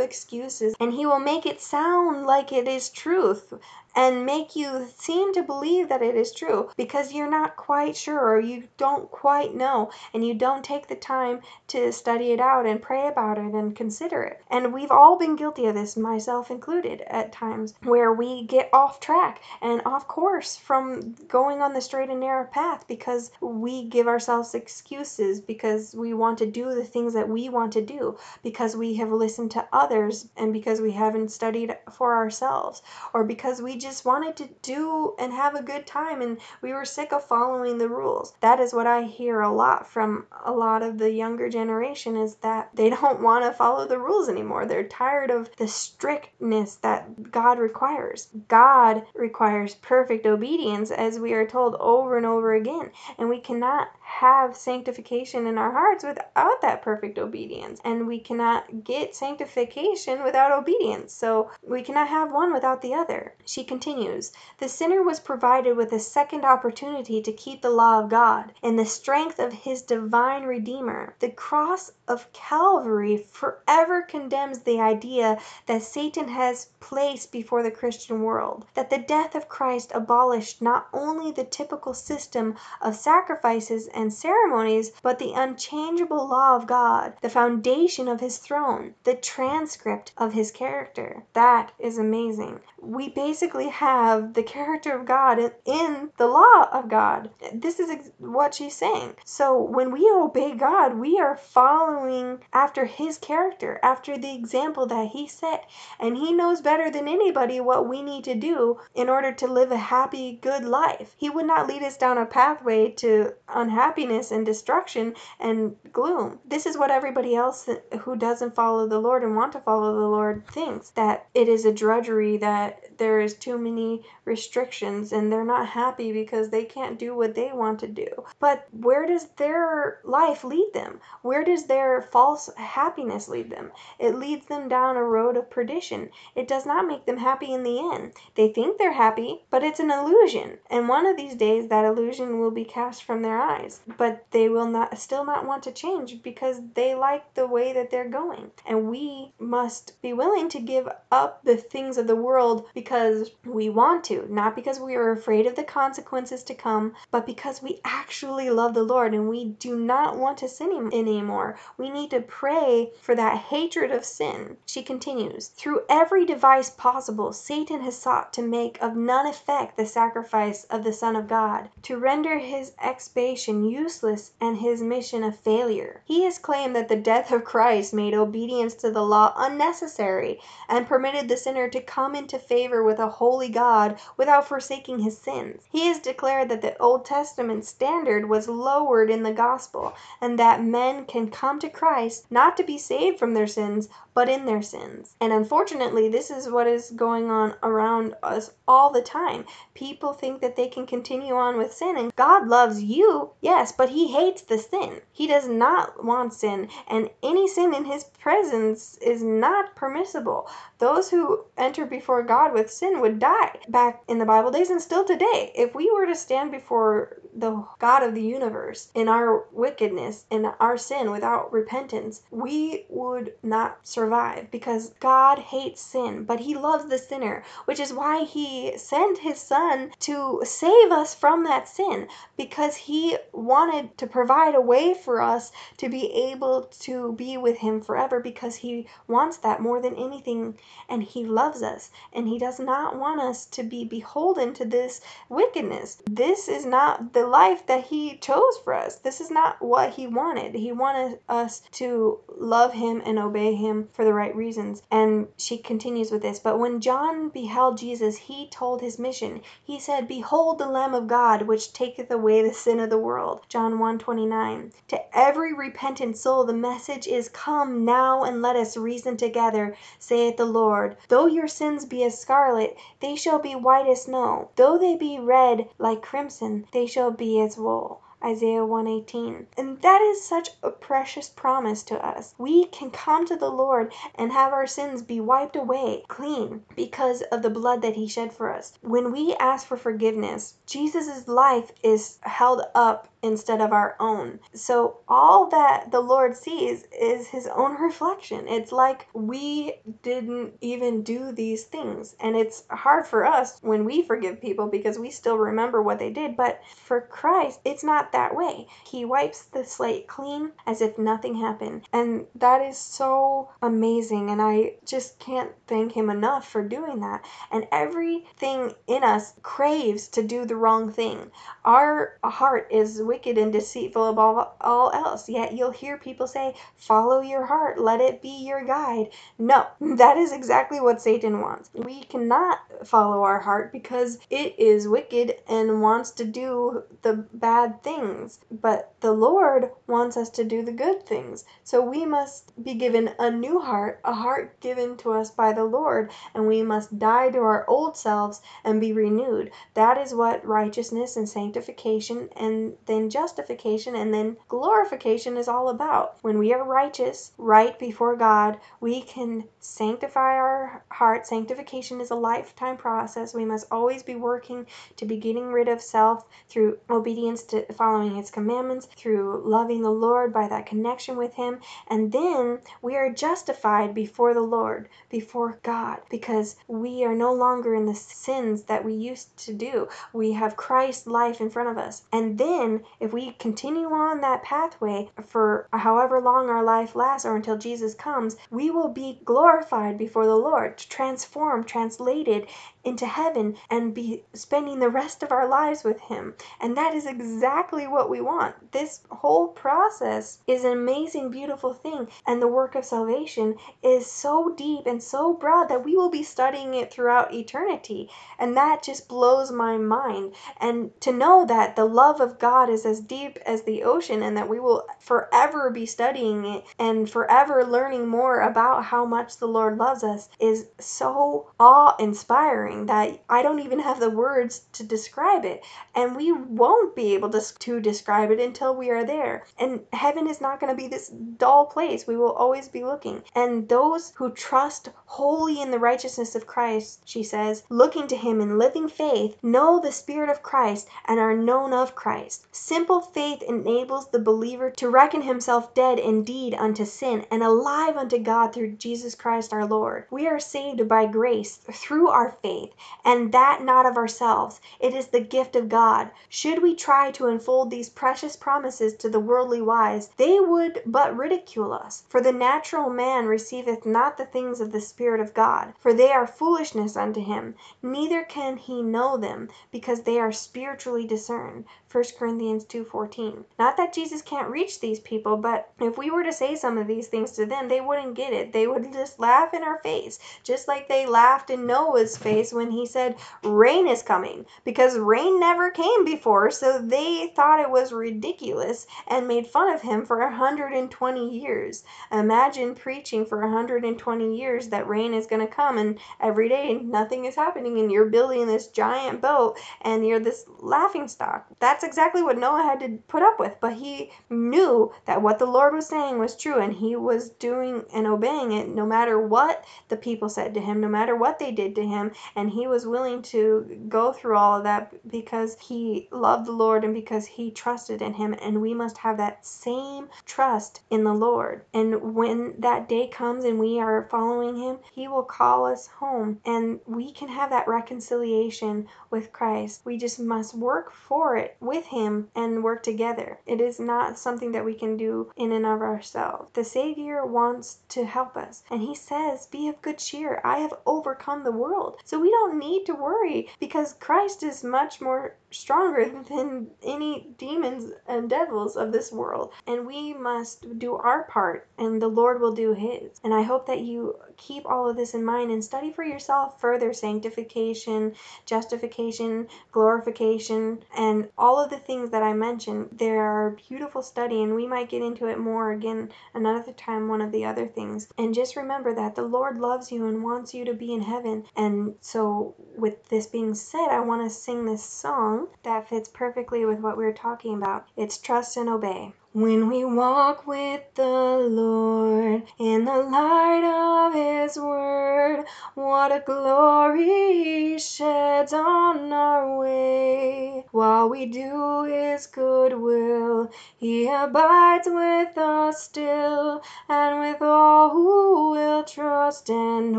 excuses 0.00 0.74
and 0.80 0.92
he 0.92 1.06
will 1.06 1.18
make 1.18 1.46
it 1.46 1.60
sound 1.60 2.26
like 2.26 2.52
it 2.52 2.68
is 2.68 2.90
truth 2.90 3.52
and 3.96 4.26
make 4.26 4.54
you 4.54 4.86
seem 4.98 5.32
to 5.32 5.42
believe 5.42 5.88
that 5.88 6.02
it 6.02 6.14
is 6.14 6.32
true 6.32 6.70
because 6.76 7.14
you're 7.14 7.30
not 7.30 7.56
quite 7.56 7.96
sure 7.96 8.20
or 8.20 8.38
you 8.38 8.62
don't 8.76 9.10
quite 9.10 9.54
know 9.54 9.90
and 10.12 10.24
you 10.24 10.34
don't 10.34 10.62
take 10.62 10.86
the 10.86 10.94
time 10.94 11.40
to 11.66 11.90
study 11.90 12.32
it 12.32 12.40
out 12.40 12.66
and 12.66 12.82
pray 12.82 13.08
about 13.08 13.38
it 13.38 13.54
and 13.54 13.74
consider 13.74 14.22
it. 14.22 14.42
And 14.50 14.72
we've 14.72 14.90
all 14.90 15.18
been 15.18 15.34
guilty 15.34 15.66
of 15.66 15.74
this, 15.74 15.96
myself 15.96 16.50
included, 16.50 17.00
at 17.06 17.32
times 17.32 17.74
where 17.82 18.12
we 18.12 18.44
get 18.44 18.68
off 18.72 19.00
track 19.00 19.40
and 19.62 19.80
off 19.86 20.06
course 20.06 20.56
from 20.56 21.14
going 21.26 21.62
on 21.62 21.72
the 21.72 21.80
straight 21.80 22.10
and 22.10 22.20
narrow 22.20 22.44
path 22.44 22.86
because 22.86 23.30
we 23.40 23.84
give 23.84 24.06
ourselves 24.06 24.54
excuses 24.54 25.40
because 25.40 25.94
we 25.94 26.12
want 26.12 26.38
to 26.38 26.46
do 26.46 26.74
the 26.74 26.84
things 26.84 27.14
that 27.14 27.28
we 27.28 27.48
want 27.48 27.72
to 27.72 27.80
do 27.80 28.18
because 28.42 28.76
we 28.76 28.94
have 28.94 29.10
listened 29.10 29.50
to 29.50 29.66
others 29.72 30.28
and 30.36 30.52
because 30.52 30.80
we 30.80 30.92
haven't 30.92 31.30
studied 31.30 31.76
for 31.90 32.14
ourselves 32.14 32.82
or 33.14 33.24
because 33.24 33.62
we 33.62 33.76
just 33.86 34.04
wanted 34.04 34.34
to 34.36 34.48
do 34.62 35.14
and 35.16 35.32
have 35.32 35.54
a 35.54 35.62
good 35.62 35.86
time 35.86 36.20
and 36.20 36.38
we 36.60 36.72
were 36.72 36.84
sick 36.84 37.12
of 37.12 37.22
following 37.22 37.78
the 37.78 37.88
rules. 37.88 38.34
That 38.40 38.58
is 38.58 38.74
what 38.74 38.86
I 38.86 39.02
hear 39.02 39.40
a 39.40 39.52
lot 39.52 39.86
from 39.88 40.26
a 40.44 40.50
lot 40.50 40.82
of 40.82 40.98
the 40.98 41.12
younger 41.12 41.48
generation 41.48 42.16
is 42.16 42.34
that 42.36 42.70
they 42.74 42.90
don't 42.96 43.22
want 43.22 43.44
to 43.44 43.52
follow 43.52 43.86
the 43.86 43.98
rules 43.98 44.28
anymore. 44.28 44.66
They're 44.66 44.88
tired 44.88 45.30
of 45.30 45.54
the 45.56 45.68
strictness 45.68 46.74
that 46.76 47.30
God 47.30 47.60
requires. 47.60 48.28
God 48.48 49.06
requires 49.14 49.76
perfect 49.76 50.26
obedience 50.26 50.90
as 50.90 51.20
we 51.20 51.32
are 51.32 51.46
told 51.46 51.76
over 51.76 52.16
and 52.16 52.26
over 52.26 52.54
again, 52.54 52.90
and 53.18 53.28
we 53.28 53.38
cannot 53.38 53.88
have 54.06 54.56
sanctification 54.56 55.46
in 55.46 55.58
our 55.58 55.72
hearts 55.72 56.04
without 56.04 56.62
that 56.62 56.80
perfect 56.80 57.18
obedience. 57.18 57.80
And 57.84 58.06
we 58.06 58.20
cannot 58.20 58.84
get 58.84 59.16
sanctification 59.16 60.22
without 60.22 60.52
obedience. 60.52 61.12
So 61.12 61.50
we 61.62 61.82
cannot 61.82 62.08
have 62.08 62.32
one 62.32 62.52
without 62.52 62.80
the 62.80 62.94
other. 62.94 63.34
She 63.44 63.64
continues 63.64 64.32
The 64.58 64.68
sinner 64.68 65.02
was 65.02 65.18
provided 65.20 65.76
with 65.76 65.92
a 65.92 65.98
second 65.98 66.44
opportunity 66.44 67.20
to 67.20 67.32
keep 67.32 67.60
the 67.60 67.70
law 67.70 68.00
of 68.00 68.08
God 68.08 68.52
in 68.62 68.76
the 68.76 68.86
strength 68.86 69.38
of 69.40 69.52
his 69.52 69.82
divine 69.82 70.44
Redeemer. 70.44 71.14
The 71.18 71.30
cross 71.30 71.90
of 72.08 72.32
Calvary 72.32 73.16
forever 73.16 74.02
condemns 74.02 74.60
the 74.60 74.80
idea 74.80 75.38
that 75.66 75.82
Satan 75.82 76.28
has 76.28 76.68
placed 76.78 77.32
before 77.32 77.64
the 77.64 77.70
Christian 77.70 78.22
world. 78.22 78.66
That 78.74 78.88
the 78.88 78.98
death 78.98 79.34
of 79.34 79.48
Christ 79.48 79.90
abolished 79.92 80.62
not 80.62 80.86
only 80.92 81.32
the 81.32 81.44
typical 81.44 81.92
system 81.92 82.54
of 82.80 82.94
sacrifices 82.94 83.88
and 83.96 84.12
ceremonies, 84.12 84.92
but 85.02 85.18
the 85.18 85.32
unchangeable 85.32 86.28
law 86.28 86.54
of 86.54 86.66
God, 86.66 87.14
the 87.22 87.30
foundation 87.30 88.06
of 88.06 88.20
his 88.20 88.36
throne, 88.38 88.94
the 89.04 89.14
transcript 89.14 90.12
of 90.18 90.34
his 90.34 90.50
character. 90.50 91.24
That 91.32 91.72
is 91.78 91.98
amazing. 91.98 92.60
We 92.80 93.08
basically 93.08 93.68
have 93.68 94.34
the 94.34 94.42
character 94.42 94.94
of 94.94 95.06
God 95.06 95.38
in 95.64 96.10
the 96.18 96.26
law 96.26 96.68
of 96.70 96.88
God. 96.88 97.30
This 97.54 97.80
is 97.80 98.10
what 98.18 98.54
she's 98.54 98.74
saying. 98.74 99.14
So 99.24 99.60
when 99.60 99.90
we 99.90 100.08
obey 100.12 100.54
God, 100.54 100.98
we 100.98 101.18
are 101.18 101.36
following 101.36 102.40
after 102.52 102.84
his 102.84 103.16
character, 103.18 103.80
after 103.82 104.18
the 104.18 104.34
example 104.34 104.86
that 104.86 105.08
he 105.08 105.26
set. 105.26 105.68
And 105.98 106.16
he 106.16 106.32
knows 106.32 106.60
better 106.60 106.90
than 106.90 107.08
anybody 107.08 107.60
what 107.60 107.88
we 107.88 108.02
need 108.02 108.24
to 108.24 108.34
do 108.34 108.78
in 108.94 109.08
order 109.08 109.32
to 109.32 109.46
live 109.46 109.72
a 109.72 109.76
happy, 109.76 110.38
good 110.42 110.64
life. 110.64 111.14
He 111.16 111.30
would 111.30 111.46
not 111.46 111.66
lead 111.66 111.82
us 111.82 111.96
down 111.96 112.18
a 112.18 112.26
pathway 112.26 112.90
to 112.92 113.32
unhappiness 113.48 113.85
and 113.96 114.44
destruction 114.44 115.14
and 115.38 115.76
gloom. 115.92 116.38
This 116.44 116.66
is 116.66 116.76
what 116.76 116.90
everybody 116.90 117.34
else 117.34 117.68
who 118.00 118.16
doesn't 118.16 118.54
follow 118.54 118.86
the 118.86 118.98
Lord 118.98 119.22
and 119.22 119.36
want 119.36 119.52
to 119.52 119.60
follow 119.60 119.94
the 119.94 120.08
Lord 120.08 120.46
thinks 120.48 120.90
that 120.90 121.26
it 121.34 121.48
is 121.48 121.64
a 121.64 121.72
drudgery, 121.72 122.36
that 122.38 122.98
there 122.98 123.20
is 123.20 123.34
too 123.34 123.58
many 123.58 124.02
restrictions 124.24 125.12
and 125.12 125.32
they're 125.32 125.44
not 125.44 125.68
happy 125.68 126.12
because 126.12 126.50
they 126.50 126.64
can't 126.64 126.98
do 126.98 127.14
what 127.14 127.34
they 127.34 127.52
want 127.52 127.78
to 127.80 127.86
do. 127.86 128.08
But 128.40 128.66
where 128.72 129.06
does 129.06 129.28
their 129.36 130.00
life 130.04 130.44
lead 130.44 130.70
them? 130.74 131.00
Where 131.22 131.44
does 131.44 131.66
their 131.66 132.02
false 132.02 132.50
happiness 132.56 133.28
lead 133.28 133.50
them? 133.50 133.72
It 133.98 134.14
leads 134.14 134.46
them 134.46 134.68
down 134.68 134.96
a 134.96 135.02
road 135.02 135.36
of 135.36 135.50
perdition. 135.50 136.10
It 136.34 136.48
does 136.48 136.66
not 136.66 136.86
make 136.86 137.06
them 137.06 137.18
happy 137.18 137.52
in 137.52 137.62
the 137.62 137.78
end. 137.78 138.12
They 138.34 138.48
think 138.48 138.78
they're 138.78 138.92
happy, 138.92 139.44
but 139.50 139.62
it's 139.62 139.80
an 139.80 139.90
illusion. 139.90 140.58
And 140.70 140.88
one 140.88 141.06
of 141.06 141.16
these 141.16 141.34
days 141.34 141.68
that 141.68 141.84
illusion 141.84 142.38
will 142.40 142.50
be 142.50 142.64
cast 142.64 143.04
from 143.04 143.22
their 143.22 143.40
eyes. 143.40 143.75
But 143.98 144.24
they 144.30 144.48
will 144.48 144.66
not 144.66 144.98
still 144.98 145.24
not 145.24 145.46
want 145.46 145.62
to 145.64 145.72
change 145.72 146.22
because 146.22 146.60
they 146.74 146.94
like 146.94 147.34
the 147.34 147.46
way 147.46 147.72
that 147.72 147.90
they're 147.90 148.08
going. 148.08 148.50
And 148.66 148.90
we 148.90 149.32
must 149.38 150.00
be 150.02 150.12
willing 150.12 150.48
to 150.50 150.60
give 150.60 150.88
up 151.10 151.44
the 151.44 151.56
things 151.56 151.98
of 151.98 152.06
the 152.06 152.16
world 152.16 152.66
because 152.74 153.30
we 153.44 153.68
want 153.68 154.04
to, 154.04 154.26
not 154.32 154.54
because 154.54 154.80
we 154.80 154.94
are 154.94 155.10
afraid 155.10 155.46
of 155.46 155.56
the 155.56 155.64
consequences 155.64 156.42
to 156.44 156.54
come, 156.54 156.94
but 157.10 157.26
because 157.26 157.62
we 157.62 157.80
actually 157.84 158.50
love 158.50 158.74
the 158.74 158.82
Lord 158.82 159.14
and 159.14 159.28
we 159.28 159.44
do 159.44 159.76
not 159.76 160.16
want 160.16 160.38
to 160.38 160.48
sin 160.48 160.90
anymore. 160.92 161.58
We 161.78 161.90
need 161.90 162.10
to 162.10 162.20
pray 162.20 162.90
for 163.00 163.14
that 163.14 163.38
hatred 163.38 163.90
of 163.90 164.04
sin. 164.04 164.56
She 164.66 164.82
continues, 164.82 165.48
through 165.48 165.82
every 165.88 166.24
device 166.24 166.70
possible, 166.70 167.32
Satan 167.32 167.80
has 167.82 167.96
sought 167.96 168.32
to 168.34 168.42
make 168.42 168.80
of 168.82 168.96
none 168.96 169.26
effect 169.26 169.76
the 169.76 169.86
sacrifice 169.86 170.64
of 170.64 170.84
the 170.84 170.92
Son 170.92 171.16
of 171.16 171.28
God, 171.28 171.68
to 171.82 171.96
render 171.96 172.38
his 172.38 172.72
expiation 172.80 173.65
useless 173.68 174.32
and 174.40 174.58
his 174.58 174.82
mission 174.82 175.24
a 175.24 175.32
failure. 175.32 176.02
He 176.04 176.22
has 176.24 176.38
claimed 176.38 176.76
that 176.76 176.88
the 176.88 176.96
death 176.96 177.32
of 177.32 177.44
Christ 177.44 177.92
made 177.92 178.14
obedience 178.14 178.74
to 178.76 178.90
the 178.90 179.02
law 179.02 179.32
unnecessary 179.36 180.40
and 180.68 180.86
permitted 180.86 181.28
the 181.28 181.36
sinner 181.36 181.68
to 181.68 181.80
come 181.80 182.14
into 182.14 182.38
favor 182.38 182.82
with 182.82 182.98
a 182.98 183.08
holy 183.08 183.48
God 183.48 183.98
without 184.16 184.46
forsaking 184.46 185.00
his 185.00 185.18
sins. 185.18 185.64
He 185.70 185.86
has 185.86 185.98
declared 185.98 186.48
that 186.48 186.62
the 186.62 186.78
Old 186.78 187.04
Testament 187.04 187.64
standard 187.64 188.28
was 188.28 188.48
lowered 188.48 189.10
in 189.10 189.22
the 189.22 189.32
gospel 189.32 189.94
and 190.20 190.38
that 190.38 190.62
men 190.62 191.04
can 191.04 191.30
come 191.30 191.58
to 191.60 191.68
Christ 191.68 192.26
not 192.30 192.56
to 192.56 192.62
be 192.62 192.78
saved 192.78 193.18
from 193.18 193.34
their 193.34 193.46
sins 193.46 193.88
but 194.16 194.30
in 194.30 194.46
their 194.46 194.62
sins. 194.62 195.14
And 195.20 195.30
unfortunately, 195.30 196.08
this 196.08 196.30
is 196.30 196.48
what 196.48 196.66
is 196.66 196.90
going 196.92 197.30
on 197.30 197.54
around 197.62 198.14
us 198.22 198.50
all 198.66 198.90
the 198.90 199.02
time. 199.02 199.44
People 199.74 200.14
think 200.14 200.40
that 200.40 200.56
they 200.56 200.68
can 200.68 200.86
continue 200.86 201.34
on 201.34 201.58
with 201.58 201.74
sin 201.74 201.98
and 201.98 202.16
God 202.16 202.48
loves 202.48 202.82
you, 202.82 203.32
yes, 203.42 203.72
but 203.72 203.90
he 203.90 204.08
hates 204.08 204.40
the 204.40 204.56
sin. 204.56 205.02
He 205.12 205.26
does 205.26 205.46
not 205.46 206.02
want 206.02 206.32
sin 206.32 206.70
and 206.88 207.10
any 207.22 207.46
sin 207.46 207.74
in 207.74 207.84
his 207.84 208.04
presence 208.04 208.96
is 209.02 209.22
not 209.22 209.76
permissible. 209.76 210.48
Those 210.78 211.10
who 211.10 211.44
enter 211.58 211.84
before 211.84 212.22
God 212.22 212.54
with 212.54 212.72
sin 212.72 213.02
would 213.02 213.18
die 213.18 213.58
back 213.68 214.02
in 214.08 214.18
the 214.18 214.24
Bible 214.24 214.50
days 214.50 214.70
and 214.70 214.80
still 214.80 215.04
today. 215.04 215.52
If 215.54 215.74
we 215.74 215.90
were 215.90 216.06
to 216.06 216.14
stand 216.14 216.52
before 216.52 217.18
the 217.34 217.62
God 217.78 218.02
of 218.02 218.14
the 218.14 218.22
universe 218.22 218.90
in 218.94 219.08
our 219.08 219.44
wickedness 219.52 220.24
in 220.30 220.46
our 220.58 220.78
sin 220.78 221.10
without 221.10 221.52
repentance, 221.52 222.22
we 222.30 222.86
would 222.88 223.34
not 223.42 223.76
survive 223.86 224.05
because 224.50 224.90
God 225.00 225.38
hates 225.38 225.80
sin, 225.80 226.24
but 226.24 226.40
he 226.40 226.54
loves 226.54 226.86
the 226.86 226.98
sinner, 226.98 227.44
which 227.64 227.80
is 227.80 227.92
why 227.92 228.24
he 228.24 228.76
sent 228.78 229.18
his 229.18 229.38
son 229.38 229.92
to 230.00 230.42
save 230.44 230.92
us 230.92 231.14
from 231.14 231.44
that 231.44 231.68
sin 231.68 232.08
because 232.36 232.76
he 232.76 233.16
wanted 233.32 233.96
to 233.98 234.06
provide 234.06 234.54
a 234.54 234.60
way 234.60 234.94
for 234.94 235.20
us 235.20 235.52
to 235.76 235.88
be 235.88 236.12
able 236.12 236.62
to 236.80 237.12
be 237.12 237.36
with 237.36 237.58
him 237.58 237.80
forever 237.80 238.20
because 238.20 238.56
he 238.56 238.86
wants 239.08 239.38
that 239.38 239.60
more 239.60 239.80
than 239.80 239.94
anything 239.96 240.56
and 240.88 241.02
he 241.02 241.24
loves 241.24 241.62
us 241.62 241.90
and 242.12 242.28
he 242.28 242.38
does 242.38 242.58
not 242.60 242.98
want 242.98 243.20
us 243.20 243.46
to 243.46 243.62
be 243.62 243.84
beholden 243.84 244.52
to 244.54 244.64
this 244.64 245.00
wickedness. 245.28 246.02
This 246.06 246.48
is 246.48 246.64
not 246.64 247.12
the 247.12 247.26
life 247.26 247.66
that 247.66 247.84
he 247.84 248.16
chose 248.18 248.58
for 248.64 248.74
us. 248.74 248.96
This 248.96 249.20
is 249.20 249.30
not 249.30 249.60
what 249.60 249.90
he 249.90 250.06
wanted. 250.06 250.54
He 250.54 250.72
wanted 250.72 251.18
us 251.28 251.62
to 251.72 252.20
love 252.36 252.72
him 252.72 253.02
and 253.04 253.18
obey 253.18 253.54
him 253.54 253.88
for 253.96 254.04
the 254.04 254.12
right 254.12 254.36
reasons. 254.36 254.82
And 254.90 255.28
she 255.38 255.56
continues 255.56 256.10
with 256.10 256.20
this, 256.20 256.38
but 256.38 256.58
when 256.58 256.82
John 256.82 257.30
beheld 257.30 257.78
Jesus, 257.78 258.18
he 258.18 258.46
told 258.46 258.82
his 258.82 258.98
mission. 258.98 259.40
He 259.64 259.78
said, 259.80 260.06
"Behold 260.06 260.58
the 260.58 260.68
Lamb 260.68 260.92
of 260.94 261.06
God, 261.06 261.40
which 261.48 261.72
taketh 261.72 262.10
away 262.10 262.42
the 262.42 262.52
sin 262.52 262.78
of 262.78 262.90
the 262.90 262.98
world." 262.98 263.40
John 263.48 263.78
1:29. 263.78 264.72
To 264.88 265.18
every 265.18 265.54
repentant 265.54 266.18
soul 266.18 266.44
the 266.44 266.52
message 266.52 267.06
is, 267.08 267.30
"Come 267.30 267.86
now 267.86 268.22
and 268.22 268.42
let 268.42 268.54
us 268.54 268.76
reason 268.76 269.16
together, 269.16 269.74
saith 269.98 270.36
the 270.36 270.44
Lord. 270.44 270.98
Though 271.08 271.24
your 271.24 271.48
sins 271.48 271.86
be 271.86 272.04
as 272.04 272.18
scarlet, 272.18 272.76
they 273.00 273.16
shall 273.16 273.38
be 273.38 273.54
white 273.56 273.86
as 273.88 274.02
snow; 274.02 274.50
though 274.56 274.76
they 274.76 274.94
be 274.94 275.18
red 275.18 275.70
like 275.78 276.02
crimson, 276.02 276.66
they 276.72 276.84
shall 276.84 277.10
be 277.12 277.40
as 277.40 277.56
wool." 277.56 278.02
Isaiah 278.26 278.64
118. 278.64 279.46
And 279.56 279.80
that 279.82 280.00
is 280.00 280.24
such 280.24 280.50
a 280.62 280.70
precious 280.70 281.28
promise 281.28 281.84
to 281.84 282.04
us. 282.04 282.34
We 282.38 282.64
can 282.66 282.90
come 282.90 283.24
to 283.26 283.36
the 283.36 283.50
Lord 283.50 283.92
and 284.16 284.32
have 284.32 284.52
our 284.52 284.66
sins 284.66 285.02
be 285.02 285.20
wiped 285.20 285.54
away 285.54 286.02
clean 286.08 286.64
because 286.74 287.22
of 287.22 287.42
the 287.42 287.50
blood 287.50 287.82
that 287.82 287.94
he 287.94 288.08
shed 288.08 288.32
for 288.32 288.52
us. 288.52 288.72
When 288.82 289.12
we 289.12 289.34
ask 289.36 289.66
for 289.66 289.76
forgiveness, 289.76 290.54
Jesus' 290.66 291.28
life 291.28 291.70
is 291.84 292.18
held 292.22 292.62
up 292.74 293.08
instead 293.26 293.60
of 293.60 293.72
our 293.72 293.96
own. 294.00 294.38
So 294.54 294.98
all 295.08 295.48
that 295.50 295.90
the 295.90 296.00
Lord 296.00 296.36
sees 296.36 296.84
is 296.98 297.26
his 297.26 297.46
own 297.46 297.74
reflection. 297.80 298.48
It's 298.48 298.72
like 298.72 299.08
we 299.12 299.74
didn't 300.02 300.54
even 300.60 301.02
do 301.02 301.32
these 301.32 301.64
things. 301.64 302.16
And 302.20 302.36
it's 302.36 302.64
hard 302.70 303.06
for 303.06 303.26
us 303.26 303.58
when 303.62 303.84
we 303.84 304.02
forgive 304.02 304.40
people 304.40 304.68
because 304.68 304.98
we 304.98 305.10
still 305.10 305.36
remember 305.36 305.82
what 305.82 305.98
they 305.98 306.10
did. 306.10 306.36
But 306.36 306.60
for 306.76 307.00
Christ, 307.00 307.60
it's 307.64 307.84
not 307.84 308.12
that 308.12 308.34
way. 308.34 308.68
He 308.86 309.04
wipes 309.04 309.44
the 309.44 309.64
slate 309.64 310.06
clean 310.06 310.52
as 310.66 310.80
if 310.80 310.96
nothing 310.96 311.34
happened. 311.34 311.86
And 311.92 312.26
that 312.36 312.62
is 312.62 312.78
so 312.78 313.50
amazing. 313.60 314.30
And 314.30 314.40
I 314.40 314.76
just 314.86 315.18
can't 315.18 315.52
thank 315.66 315.92
him 315.92 316.10
enough 316.10 316.48
for 316.48 316.62
doing 316.62 317.00
that. 317.00 317.24
And 317.50 317.66
everything 317.72 318.72
in 318.86 319.02
us 319.02 319.34
craves 319.42 320.08
to 320.08 320.22
do 320.22 320.44
the 320.44 320.56
wrong 320.56 320.92
thing. 320.92 321.30
Our 321.64 322.18
heart 322.22 322.68
is 322.70 323.02
wicked 323.02 323.15
and 323.24 323.52
deceitful 323.52 324.08
above 324.08 324.48
all 324.60 324.90
else. 324.92 325.28
Yet 325.28 325.54
you'll 325.54 325.70
hear 325.70 325.96
people 325.96 326.26
say, 326.26 326.54
Follow 326.76 327.20
your 327.20 327.46
heart, 327.46 327.80
let 327.80 328.00
it 328.00 328.20
be 328.20 328.44
your 328.44 328.64
guide. 328.64 329.10
No, 329.38 329.66
that 329.80 330.16
is 330.16 330.32
exactly 330.32 330.80
what 330.80 331.00
Satan 331.00 331.40
wants. 331.40 331.70
We 331.72 332.02
cannot 332.02 332.58
follow 332.84 333.22
our 333.22 333.40
heart 333.40 333.72
because 333.72 334.18
it 334.28 334.58
is 334.58 334.88
wicked 334.88 335.36
and 335.48 335.80
wants 335.80 336.10
to 336.12 336.24
do 336.24 336.82
the 337.02 337.14
bad 337.32 337.82
things. 337.82 338.40
But 338.50 338.92
the 339.00 339.12
Lord 339.12 339.70
wants 339.86 340.16
us 340.16 340.30
to 340.30 340.44
do 340.44 340.62
the 340.62 340.72
good 340.72 341.06
things. 341.06 341.44
So 341.64 341.80
we 341.80 342.04
must 342.04 342.52
be 342.62 342.74
given 342.74 343.14
a 343.18 343.30
new 343.30 343.60
heart, 343.60 344.00
a 344.04 344.12
heart 344.12 344.60
given 344.60 344.96
to 344.98 345.12
us 345.12 345.30
by 345.30 345.52
the 345.52 345.64
Lord, 345.64 346.10
and 346.34 346.46
we 346.46 346.62
must 346.62 346.98
die 346.98 347.30
to 347.30 347.38
our 347.38 347.64
old 347.68 347.96
selves 347.96 348.42
and 348.64 348.80
be 348.80 348.92
renewed. 348.92 349.50
That 349.74 349.98
is 349.98 350.14
what 350.14 350.44
righteousness 350.46 351.16
and 351.16 351.28
sanctification 351.28 352.28
and 352.36 352.76
then 352.86 353.05
justification 353.10 353.96
and 353.96 354.12
then 354.12 354.36
glorification 354.48 355.36
is 355.36 355.48
all 355.48 355.68
about. 355.68 356.18
When 356.22 356.38
we 356.38 356.52
are 356.52 356.64
righteous, 356.64 357.32
right 357.38 357.78
before 357.78 358.16
God, 358.16 358.58
we 358.80 359.02
can 359.02 359.44
sanctify 359.60 360.36
our 360.36 360.84
heart. 360.90 361.26
Sanctification 361.26 362.00
is 362.00 362.10
a 362.10 362.16
lifetime 362.16 362.76
process. 362.76 363.34
We 363.34 363.44
must 363.44 363.66
always 363.70 364.02
be 364.02 364.14
working 364.14 364.66
to 364.96 365.04
be 365.04 365.16
getting 365.16 365.52
rid 365.52 365.68
of 365.68 365.80
self 365.80 366.26
through 366.48 366.78
obedience 366.90 367.42
to 367.44 367.70
following 367.72 368.14
his 368.14 368.30
commandments, 368.30 368.88
through 368.96 369.42
loving 369.44 369.82
the 369.82 369.90
Lord 369.90 370.32
by 370.32 370.48
that 370.48 370.66
connection 370.66 371.16
with 371.16 371.34
him, 371.34 371.60
and 371.88 372.12
then 372.12 372.58
we 372.82 372.96
are 372.96 373.12
justified 373.12 373.94
before 373.94 374.34
the 374.34 374.40
Lord, 374.40 374.88
before 375.10 375.58
God, 375.62 376.00
because 376.10 376.56
we 376.68 377.04
are 377.04 377.14
no 377.14 377.32
longer 377.32 377.74
in 377.74 377.86
the 377.86 377.94
sins 377.94 378.64
that 378.64 378.84
we 378.84 378.94
used 378.94 379.36
to 379.38 379.52
do. 379.52 379.88
We 380.12 380.32
have 380.32 380.56
Christ's 380.56 381.06
life 381.06 381.40
in 381.40 381.50
front 381.50 381.68
of 381.68 381.78
us. 381.78 382.04
And 382.12 382.38
then 382.38 382.84
if 383.00 383.12
we 383.12 383.32
continue 383.32 383.88
on 383.88 384.20
that 384.20 384.42
pathway 384.42 385.10
for 385.24 385.68
however 385.72 386.20
long 386.20 386.48
our 386.48 386.64
life 386.64 386.94
lasts 386.94 387.26
or 387.26 387.36
until 387.36 387.58
Jesus 387.58 387.94
comes, 387.94 388.36
we 388.50 388.70
will 388.70 388.88
be 388.88 389.20
glorified 389.24 389.98
before 389.98 390.26
the 390.26 390.36
Lord, 390.36 390.78
transformed, 390.78 391.66
translated 391.66 392.46
into 392.86 393.04
heaven 393.06 393.56
and 393.68 393.92
be 393.92 394.22
spending 394.32 394.78
the 394.78 394.88
rest 394.88 395.22
of 395.22 395.32
our 395.32 395.48
lives 395.48 395.82
with 395.82 396.00
him. 396.00 396.34
And 396.60 396.76
that 396.76 396.94
is 396.94 397.04
exactly 397.04 397.86
what 397.86 398.08
we 398.08 398.20
want. 398.20 398.72
This 398.72 399.00
whole 399.10 399.48
process 399.48 400.38
is 400.46 400.64
an 400.64 400.72
amazing 400.72 401.30
beautiful 401.30 401.74
thing 401.74 402.06
and 402.26 402.40
the 402.40 402.46
work 402.46 402.76
of 402.76 402.84
salvation 402.84 403.56
is 403.82 404.06
so 404.10 404.54
deep 404.56 404.86
and 404.86 405.02
so 405.02 405.34
broad 405.34 405.68
that 405.68 405.84
we 405.84 405.96
will 405.96 406.10
be 406.10 406.22
studying 406.22 406.74
it 406.74 406.92
throughout 406.92 407.34
eternity. 407.34 408.08
And 408.38 408.56
that 408.56 408.84
just 408.84 409.08
blows 409.08 409.50
my 409.50 409.76
mind. 409.76 410.34
And 410.58 410.98
to 411.00 411.12
know 411.12 411.44
that 411.46 411.74
the 411.74 411.84
love 411.84 412.20
of 412.20 412.38
God 412.38 412.70
is 412.70 412.86
as 412.86 413.00
deep 413.00 413.38
as 413.44 413.62
the 413.62 413.82
ocean 413.82 414.22
and 414.22 414.36
that 414.36 414.48
we 414.48 414.60
will 414.60 414.86
forever 415.00 415.70
be 415.70 415.86
studying 415.86 416.44
it 416.44 416.64
and 416.78 417.10
forever 417.10 417.64
learning 417.64 418.06
more 418.06 418.40
about 418.40 418.84
how 418.84 419.04
much 419.04 419.38
the 419.38 419.48
Lord 419.48 419.76
loves 419.76 420.04
us 420.04 420.28
is 420.38 420.68
so 420.78 421.50
awe 421.58 421.96
inspiring 421.98 422.75
that 422.84 423.22
I 423.30 423.42
don't 423.42 423.60
even 423.60 423.78
have 423.78 423.98
the 423.98 424.10
words 424.10 424.66
to 424.72 424.84
describe 424.84 425.46
it. 425.46 425.64
And 425.94 426.14
we 426.14 426.30
won't 426.30 426.94
be 426.94 427.14
able 427.14 427.30
to, 427.30 427.40
to 427.40 427.80
describe 427.80 428.30
it 428.30 428.38
until 428.38 428.74
we 428.74 428.90
are 428.90 429.04
there. 429.04 429.46
And 429.58 429.80
heaven 429.94 430.28
is 430.28 430.42
not 430.42 430.60
going 430.60 430.70
to 430.70 430.76
be 430.76 430.88
this 430.88 431.08
dull 431.08 431.64
place. 431.64 432.06
We 432.06 432.16
will 432.16 432.32
always 432.32 432.68
be 432.68 432.84
looking. 432.84 433.22
And 433.34 433.68
those 433.68 434.12
who 434.16 434.30
trust 434.32 434.90
wholly 435.06 435.60
in 435.60 435.70
the 435.70 435.78
righteousness 435.78 436.34
of 436.34 436.46
Christ, 436.46 437.00
she 437.06 437.22
says, 437.22 437.62
looking 437.70 438.06
to 438.08 438.16
him 438.16 438.40
in 438.40 438.58
living 438.58 438.88
faith, 438.88 439.36
know 439.42 439.80
the 439.80 439.92
Spirit 439.92 440.28
of 440.28 440.42
Christ 440.42 440.88
and 441.06 441.18
are 441.18 441.34
known 441.34 441.72
of 441.72 441.94
Christ. 441.94 442.46
Simple 442.52 443.00
faith 443.00 443.42
enables 443.42 444.08
the 444.08 444.18
believer 444.18 444.70
to 444.72 444.90
reckon 444.90 445.22
himself 445.22 445.72
dead 445.74 445.98
indeed 445.98 446.54
unto 446.54 446.84
sin 446.84 447.24
and 447.30 447.42
alive 447.42 447.96
unto 447.96 448.18
God 448.18 448.52
through 448.52 448.72
Jesus 448.72 449.14
Christ 449.14 449.52
our 449.52 449.64
Lord. 449.64 450.06
We 450.10 450.26
are 450.26 450.40
saved 450.40 450.88
by 450.88 451.06
grace 451.06 451.56
through 451.56 452.08
our 452.08 452.36
faith 452.42 452.65
and 453.04 453.32
that 453.32 453.62
not 453.62 453.86
of 453.86 453.96
ourselves. 453.96 454.60
It 454.80 454.94
is 454.94 455.08
the 455.08 455.20
gift 455.20 455.54
of 455.54 455.68
God. 455.68 456.10
Should 456.28 456.62
we 456.62 456.74
try 456.74 457.10
to 457.12 457.28
unfold 457.28 457.70
these 457.70 457.88
precious 457.88 458.34
promises 458.34 458.94
to 458.96 459.08
the 459.08 459.20
worldly 459.20 459.62
wise, 459.62 460.10
they 460.16 460.40
would 460.40 460.82
but 460.84 461.16
ridicule 461.16 461.72
us. 461.72 462.04
For 462.08 462.20
the 462.20 462.32
natural 462.32 462.90
man 462.90 463.26
receiveth 463.26 463.86
not 463.86 464.16
the 464.16 464.26
things 464.26 464.60
of 464.60 464.72
the 464.72 464.80
Spirit 464.80 465.20
of 465.20 465.34
God, 465.34 465.74
for 465.78 465.92
they 465.92 466.10
are 466.12 466.26
foolishness 466.26 466.96
unto 466.96 467.20
him, 467.20 467.54
neither 467.82 468.24
can 468.24 468.56
he 468.56 468.82
know 468.82 469.16
them, 469.16 469.48
because 469.70 470.02
they 470.02 470.18
are 470.18 470.32
spiritually 470.32 471.06
discerned. 471.06 471.64
1 471.96 472.04
Corinthians 472.18 472.66
2:14. 472.66 473.46
Not 473.58 473.78
that 473.78 473.94
Jesus 473.94 474.20
can't 474.20 474.50
reach 474.50 474.80
these 474.80 475.00
people, 475.00 475.38
but 475.38 475.70
if 475.80 475.96
we 475.96 476.10
were 476.10 476.24
to 476.24 476.30
say 476.30 476.54
some 476.54 476.76
of 476.76 476.86
these 476.86 477.06
things 477.06 477.32
to 477.32 477.46
them, 477.46 477.68
they 477.68 477.80
wouldn't 477.80 478.12
get 478.12 478.34
it. 478.34 478.52
They 478.52 478.66
would 478.66 478.92
just 478.92 479.18
laugh 479.18 479.54
in 479.54 479.62
our 479.62 479.78
face, 479.78 480.18
just 480.42 480.68
like 480.68 480.88
they 480.88 481.06
laughed 481.06 481.48
in 481.48 481.66
Noah's 481.66 482.18
face 482.18 482.52
when 482.52 482.70
he 482.70 482.84
said, 482.84 483.16
"Rain 483.42 483.88
is 483.88 484.02
coming," 484.02 484.44
because 484.62 484.98
rain 484.98 485.40
never 485.40 485.70
came 485.70 486.04
before, 486.04 486.50
so 486.50 486.78
they 486.78 487.32
thought 487.34 487.60
it 487.60 487.70
was 487.70 487.94
ridiculous 487.94 488.86
and 489.08 489.26
made 489.26 489.46
fun 489.46 489.72
of 489.72 489.80
him 489.80 490.04
for 490.04 490.20
a 490.20 490.28
120 490.28 491.30
years. 491.30 491.82
Imagine 492.12 492.74
preaching 492.74 493.24
for 493.24 493.40
a 493.40 493.46
120 493.46 494.36
years 494.36 494.68
that 494.68 494.86
rain 494.86 495.14
is 495.14 495.26
going 495.26 495.40
to 495.40 495.46
come 495.46 495.78
and 495.78 495.98
every 496.20 496.50
day 496.50 496.74
nothing 496.74 497.24
is 497.24 497.36
happening 497.36 497.78
and 497.78 497.90
you're 497.90 498.04
building 498.04 498.46
this 498.46 498.66
giant 498.66 499.22
boat 499.22 499.58
and 499.80 500.06
you're 500.06 500.20
this 500.20 500.44
laughing 500.58 501.08
stock. 501.08 501.46
That's 501.58 501.85
exactly 501.86 502.22
what 502.22 502.38
Noah 502.38 502.62
had 502.62 502.80
to 502.80 502.98
put 503.08 503.22
up 503.22 503.38
with, 503.38 503.56
but 503.60 503.74
he 503.74 504.10
knew 504.28 504.92
that 505.06 505.22
what 505.22 505.38
the 505.38 505.46
Lord 505.46 505.72
was 505.74 505.86
saying 505.86 506.18
was 506.18 506.36
true 506.36 506.58
and 506.58 506.72
he 506.72 506.96
was 506.96 507.30
doing 507.30 507.84
and 507.94 508.06
obeying 508.06 508.52
it 508.52 508.68
no 508.68 508.84
matter 508.84 509.18
what 509.20 509.64
the 509.88 509.96
people 509.96 510.28
said 510.28 510.54
to 510.54 510.60
him, 510.60 510.80
no 510.80 510.88
matter 510.88 511.16
what 511.16 511.38
they 511.38 511.52
did 511.52 511.74
to 511.76 511.86
him, 511.86 512.10
and 512.34 512.50
he 512.50 512.66
was 512.66 512.86
willing 512.86 513.22
to 513.22 513.84
go 513.88 514.12
through 514.12 514.36
all 514.36 514.58
of 514.58 514.64
that 514.64 514.92
because 515.10 515.56
he 515.60 516.08
loved 516.10 516.46
the 516.46 516.52
Lord 516.52 516.84
and 516.84 516.92
because 516.92 517.26
he 517.26 517.50
trusted 517.50 518.02
in 518.02 518.14
him 518.14 518.34
and 518.42 518.60
we 518.60 518.74
must 518.74 518.98
have 518.98 519.16
that 519.18 519.46
same 519.46 520.08
trust 520.24 520.80
in 520.90 521.04
the 521.04 521.14
Lord. 521.14 521.64
And 521.72 522.14
when 522.14 522.54
that 522.58 522.88
day 522.88 523.06
comes 523.08 523.44
and 523.44 523.58
we 523.58 523.80
are 523.80 524.08
following 524.10 524.56
him, 524.56 524.78
he 524.92 525.08
will 525.08 525.22
call 525.22 525.66
us 525.66 525.86
home 525.86 526.40
and 526.44 526.80
we 526.86 527.12
can 527.12 527.28
have 527.28 527.50
that 527.50 527.68
reconciliation 527.68 528.88
with 529.10 529.32
Christ. 529.32 529.82
We 529.84 529.96
just 529.96 530.18
must 530.18 530.54
work 530.54 530.92
for 530.92 531.36
it 531.36 531.56
with 531.66 531.86
him 531.86 532.30
and 532.34 532.62
work 532.62 532.82
together. 532.82 533.38
It 533.46 533.60
is 533.60 533.80
not 533.80 534.18
something 534.18 534.52
that 534.52 534.64
we 534.64 534.74
can 534.74 534.96
do 534.96 535.30
in 535.36 535.52
and 535.52 535.66
of 535.66 535.82
ourselves. 535.82 536.50
The 536.52 536.64
Savior 536.64 537.26
wants 537.26 537.78
to 537.88 538.04
help 538.04 538.36
us 538.36 538.62
and 538.70 538.80
he 538.80 538.94
says, 538.94 539.46
"Be 539.46 539.68
of 539.68 539.82
good 539.82 539.98
cheer. 539.98 540.40
I 540.44 540.58
have 540.58 540.74
overcome 540.86 541.44
the 541.44 541.52
world." 541.52 541.98
So 542.04 542.18
we 542.18 542.30
don't 542.30 542.58
need 542.58 542.86
to 542.86 542.94
worry 542.94 543.50
because 543.58 543.94
Christ 543.94 544.42
is 544.42 544.62
much 544.62 545.00
more 545.00 545.34
stronger 545.50 546.04
than 546.28 546.68
any 546.82 547.28
demons 547.38 547.92
and 548.06 548.28
devils 548.28 548.76
of 548.76 548.92
this 548.92 549.12
world. 549.12 549.52
And 549.66 549.86
we 549.86 550.12
must 550.14 550.78
do 550.78 550.94
our 550.94 551.24
part 551.24 551.68
and 551.78 552.00
the 552.00 552.08
Lord 552.08 552.40
will 552.40 552.54
do 552.54 552.72
his. 552.74 553.20
And 553.24 553.32
I 553.32 553.42
hope 553.42 553.66
that 553.66 553.80
you 553.80 554.16
keep 554.36 554.66
all 554.66 554.88
of 554.88 554.96
this 554.96 555.14
in 555.14 555.24
mind 555.24 555.50
and 555.50 555.64
study 555.64 555.92
for 555.92 556.04
yourself 556.04 556.60
further 556.60 556.92
sanctification, 556.92 558.14
justification, 558.44 559.48
glorification, 559.72 560.82
and 560.96 561.28
all 561.38 561.58
of 561.58 561.70
the 561.70 561.78
things 561.78 562.10
that 562.10 562.22
I 562.22 562.32
mentioned. 562.32 562.88
They 562.92 563.10
are 563.10 563.56
beautiful 563.68 564.02
study 564.02 564.42
and 564.42 564.54
we 564.54 564.66
might 564.66 564.88
get 564.88 565.02
into 565.02 565.26
it 565.26 565.38
more 565.38 565.72
again 565.72 566.10
another 566.34 566.72
time 566.72 567.08
one 567.08 567.20
of 567.20 567.32
the 567.32 567.44
other 567.44 567.66
things. 567.66 568.08
And 568.18 568.34
just 568.34 568.56
remember 568.56 568.94
that 568.94 569.14
the 569.14 569.22
Lord 569.22 569.58
loves 569.58 569.90
you 569.90 570.06
and 570.06 570.22
wants 570.22 570.54
you 570.54 570.64
to 570.64 570.74
be 570.74 570.92
in 570.92 571.00
heaven. 571.00 571.44
And 571.56 571.94
so 572.00 572.54
with 572.76 573.08
this 573.08 573.26
being 573.26 573.54
said, 573.54 573.88
I 573.88 574.00
want 574.00 574.22
to 574.22 574.30
sing 574.30 574.64
this 574.64 574.82
song 574.82 575.45
that 575.62 575.88
fits 575.88 576.08
perfectly 576.08 576.64
with 576.64 576.80
what 576.80 576.96
we 576.96 577.04
we're 577.04 577.12
talking 577.12 577.54
about. 577.54 577.86
It's 577.96 578.18
trust 578.18 578.56
and 578.56 578.68
obey. 578.68 579.12
When 579.36 579.68
we 579.68 579.84
walk 579.84 580.46
with 580.46 580.80
the 580.94 581.04
Lord 581.04 582.44
in 582.58 582.86
the 582.86 583.02
light 583.02 584.06
of 584.06 584.14
His 584.14 584.56
Word, 584.56 585.44
what 585.74 586.10
a 586.10 586.20
glory 586.24 587.04
He 587.04 587.78
sheds 587.78 588.54
on 588.54 589.12
our 589.12 589.58
way. 589.58 590.64
While 590.70 591.10
we 591.10 591.26
do 591.26 591.82
His 591.82 592.26
good 592.26 592.80
will, 592.80 593.50
He 593.76 594.08
abides 594.08 594.88
with 594.90 595.36
us 595.36 595.82
still, 595.82 596.62
and 596.88 597.20
with 597.20 597.42
all 597.42 597.90
who 597.90 598.52
will 598.52 598.84
trust 598.84 599.50
and 599.50 599.98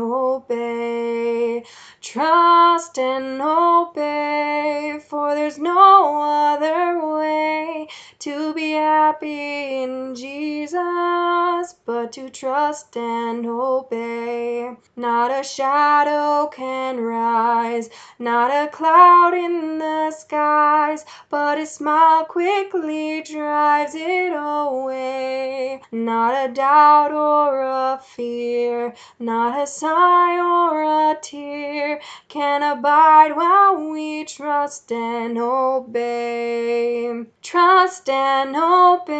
obey. 0.00 1.64
Trust 2.00 2.98
and 2.98 3.40
obey, 3.40 4.98
for 5.08 5.36
there's 5.36 5.58
no 5.58 6.20
other 6.22 7.06
way 7.06 7.88
to 8.18 8.52
be 8.52 8.72
happy 8.72 9.27
in 9.28 10.14
Jesus, 10.14 11.74
but 11.84 12.12
to 12.12 12.30
trust 12.30 12.96
and 12.96 13.46
obey. 13.46 14.76
Not 14.96 15.30
a 15.30 15.42
shadow 15.42 16.48
can 16.48 17.00
rise, 17.00 17.90
not 18.18 18.50
a 18.50 18.68
cloud 18.68 19.34
in 19.34 19.78
the 19.78 20.10
skies, 20.10 21.04
but 21.30 21.58
His 21.58 21.70
smile 21.70 22.24
quickly 22.24 23.22
drives 23.22 23.94
it 23.94 24.32
away. 24.34 25.82
Not 25.92 26.48
a 26.48 26.52
doubt 26.52 27.12
or 27.12 27.62
a 27.62 28.00
fear, 28.02 28.94
not 29.18 29.60
a 29.60 29.66
sigh 29.66 30.38
or 30.38 30.82
a 30.82 31.16
tear 31.20 32.00
can 32.28 32.62
abide 32.62 33.34
while 33.36 33.90
we 33.90 34.24
trust 34.24 34.90
and 34.92 35.38
obey. 35.38 37.24
Trust 37.42 38.08
and 38.08 38.56
obey, 38.56 39.17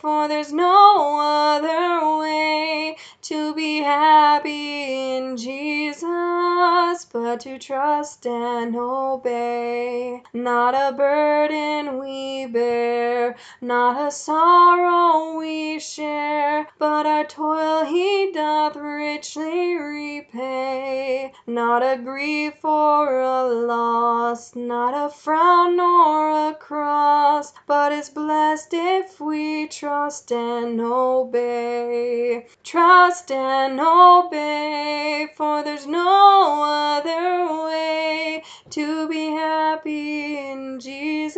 for 0.00 0.28
there's 0.28 0.52
no 0.52 1.18
other 1.20 2.18
way 2.20 2.96
to 3.28 3.54
be 3.54 3.80
happy 3.80 5.16
in 5.16 5.36
Jesus 5.36 7.04
but 7.12 7.40
to 7.40 7.58
trust 7.58 8.26
and 8.26 8.74
obey. 8.74 10.22
Not 10.32 10.74
a 10.74 10.96
burden 10.96 11.98
we 11.98 12.46
bear, 12.46 13.36
not 13.60 14.00
a 14.00 14.10
sorrow 14.10 15.36
we 15.36 15.78
share, 15.78 16.68
but 16.78 17.04
our 17.04 17.24
toil 17.24 17.84
He 17.84 18.32
doth 18.32 18.76
richly 18.76 19.74
repay. 19.74 21.34
Not 21.46 21.82
a 21.82 22.00
grief 22.02 22.64
or 22.64 23.20
a 23.20 23.44
loss, 23.44 24.56
not 24.56 24.94
a 24.94 25.12
frown 25.12 25.76
nor 25.76 26.30
a 26.50 26.54
cross, 26.54 27.52
but 27.66 27.92
is 27.92 28.08
blessed 28.08 28.70
if 28.72 29.20
we 29.20 29.66
trust 29.66 30.32
and 30.32 30.80
obey. 30.80 32.46
Trust 32.64 33.17
and 33.30 33.80
obey, 33.80 35.28
for 35.34 35.62
there's 35.62 35.86
no 35.86 36.62
other 36.62 37.64
way 37.64 38.42
to 38.70 39.08
be 39.08 39.26
happy 39.30 40.36
in 40.36 40.78
Jesus 40.78 41.36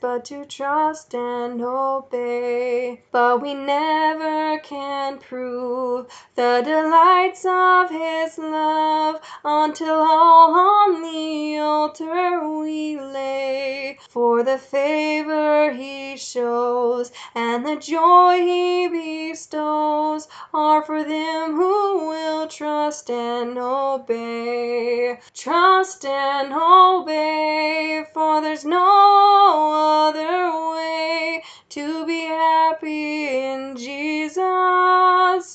but 0.00 0.24
to 0.26 0.44
trust 0.46 1.14
and 1.14 1.60
obey. 1.60 3.02
But 3.10 3.42
we 3.42 3.54
never 3.54 4.58
can 4.60 5.18
prove 5.18 6.06
the 6.34 6.62
delights 6.64 7.44
of 7.44 7.90
His 7.90 8.38
love 8.38 9.20
until 9.44 9.96
all 9.96 10.54
on 10.54 11.02
the 11.02 11.58
altar 11.58 12.48
we 12.48 13.00
lay. 13.00 13.98
For 14.08 14.42
the 14.42 14.58
favor 14.58 15.72
He 15.72 16.16
shows 16.16 17.12
and 17.34 17.66
the 17.66 17.76
joy 17.76 18.38
He 18.38 18.88
bestows 18.88 20.28
are 20.60 20.82
for 20.82 21.02
them 21.02 21.54
who 21.54 22.08
will 22.08 22.46
trust 22.46 23.08
and 23.08 23.56
obey. 23.58 25.18
Trust 25.32 26.04
and 26.04 26.52
obey, 26.52 28.04
for 28.12 28.42
there's 28.42 28.66
no 28.66 30.08
other 30.08 30.74
way 30.74 31.42
to 31.70 32.04
be 32.04 32.22
happy 32.22 33.28
in 33.28 33.76
Jesus 33.76 34.40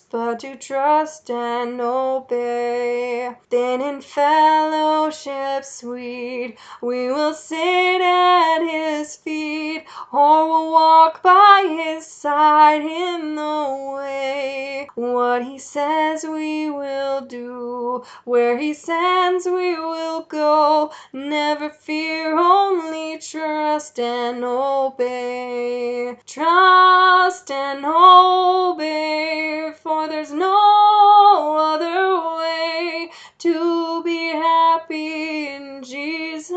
but 0.10 0.40
to 0.40 0.56
trust 0.56 1.30
and 1.30 1.82
obey. 1.82 3.36
Then 3.50 3.82
in 3.82 4.00
fellowship 4.00 5.66
sweet 5.66 6.58
we 6.82 7.08
will 7.08 7.34
sit 7.34 8.02
at 8.02 8.60
His 8.60 9.18
feet, 9.18 9.84
or 10.14 10.48
will 10.48 10.72
walk 10.72 11.22
by 11.22 11.68
His 11.84 12.08
side 12.08 12.82
in 12.82 13.36
the 13.36 13.94
way. 13.98 14.88
What 14.96 15.44
He 15.44 15.60
says 15.60 16.24
we 16.24 16.70
will 16.70 17.26
do, 17.26 18.06
where 18.24 18.58
He 18.58 18.74
sends 18.74 19.46
we 19.46 19.76
will 19.76 20.22
go. 20.22 20.94
Never 21.12 21.70
fear, 21.70 22.38
only 22.38 23.18
trust 23.18 24.00
and 24.00 24.46
obey. 24.46 26.05
Trust 26.28 27.50
and 27.50 27.84
obey, 27.86 29.72
for 29.82 30.08
there's 30.08 30.32
no 30.32 31.58
other 31.58 32.38
way 32.38 33.10
to 33.40 34.04
be 34.04 34.30
happy 34.30 35.48
in 35.48 35.84
Jesus, 35.84 36.52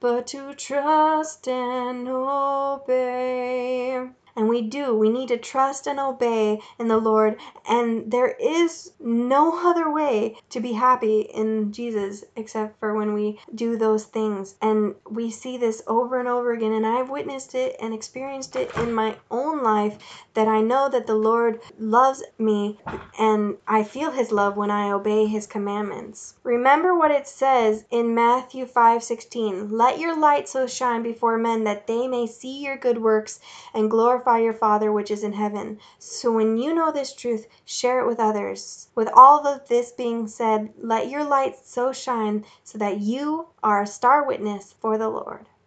but 0.00 0.26
to 0.28 0.54
trust 0.54 1.46
and 1.46 2.08
obey. 2.08 3.91
And 4.36 4.48
we 4.48 4.62
do. 4.62 4.94
We 4.94 5.10
need 5.10 5.28
to 5.28 5.36
trust 5.36 5.86
and 5.86 6.00
obey 6.00 6.60
in 6.78 6.88
the 6.88 6.98
Lord. 6.98 7.36
And 7.68 8.10
there 8.10 8.34
is 8.40 8.92
no 9.00 9.68
other 9.68 9.90
way 9.92 10.36
to 10.50 10.60
be 10.60 10.72
happy 10.72 11.22
in 11.22 11.72
Jesus 11.72 12.24
except 12.36 12.78
for 12.80 12.94
when 12.94 13.14
we 13.14 13.40
do 13.54 13.76
those 13.76 14.04
things. 14.04 14.56
And 14.62 14.94
we 15.08 15.30
see 15.30 15.56
this 15.58 15.82
over 15.86 16.18
and 16.18 16.28
over 16.28 16.52
again. 16.52 16.72
And 16.72 16.86
I've 16.86 17.10
witnessed 17.10 17.54
it 17.54 17.76
and 17.80 17.92
experienced 17.92 18.56
it 18.56 18.70
in 18.78 18.92
my 18.92 19.16
own 19.30 19.62
life 19.62 19.98
that 20.34 20.48
I 20.48 20.60
know 20.60 20.88
that 20.88 21.06
the 21.06 21.14
Lord 21.14 21.60
loves 21.78 22.22
me 22.38 22.78
and 23.18 23.58
I 23.68 23.82
feel 23.84 24.10
his 24.10 24.32
love 24.32 24.56
when 24.56 24.70
I 24.70 24.90
obey 24.90 25.26
his 25.26 25.46
commandments. 25.46 26.34
Remember 26.44 26.94
what 26.96 27.10
it 27.10 27.28
says 27.28 27.84
in 27.90 28.14
Matthew 28.14 28.64
5:16, 28.64 29.70
"Let 29.70 29.98
your 29.98 30.16
light 30.16 30.48
so 30.48 30.66
shine 30.66 31.02
before 31.02 31.36
men 31.36 31.64
that 31.64 31.86
they 31.86 32.08
may 32.08 32.26
see 32.26 32.62
your 32.64 32.76
good 32.76 33.02
works 33.02 33.38
and 33.74 33.90
glorify 34.22 34.40
your 34.40 34.52
Father 34.52 34.92
which 34.92 35.10
is 35.10 35.24
in 35.24 35.32
heaven." 35.32 35.80
So 35.98 36.30
when 36.30 36.56
you 36.56 36.72
know 36.72 36.92
this 36.92 37.12
truth, 37.12 37.48
share 37.64 37.98
it 37.98 38.06
with 38.06 38.20
others. 38.20 38.86
With 38.94 39.08
all 39.14 39.44
of 39.48 39.66
this 39.66 39.90
being 39.90 40.28
said, 40.28 40.72
let 40.78 41.08
your 41.08 41.24
light 41.24 41.58
so 41.58 41.90
shine 41.90 42.44
so 42.62 42.78
that 42.78 43.00
you 43.00 43.48
are 43.64 43.82
a 43.82 43.86
star 43.88 44.22
witness 44.24 44.76
for 44.80 44.96
the 44.96 45.08
Lord. 45.08 45.48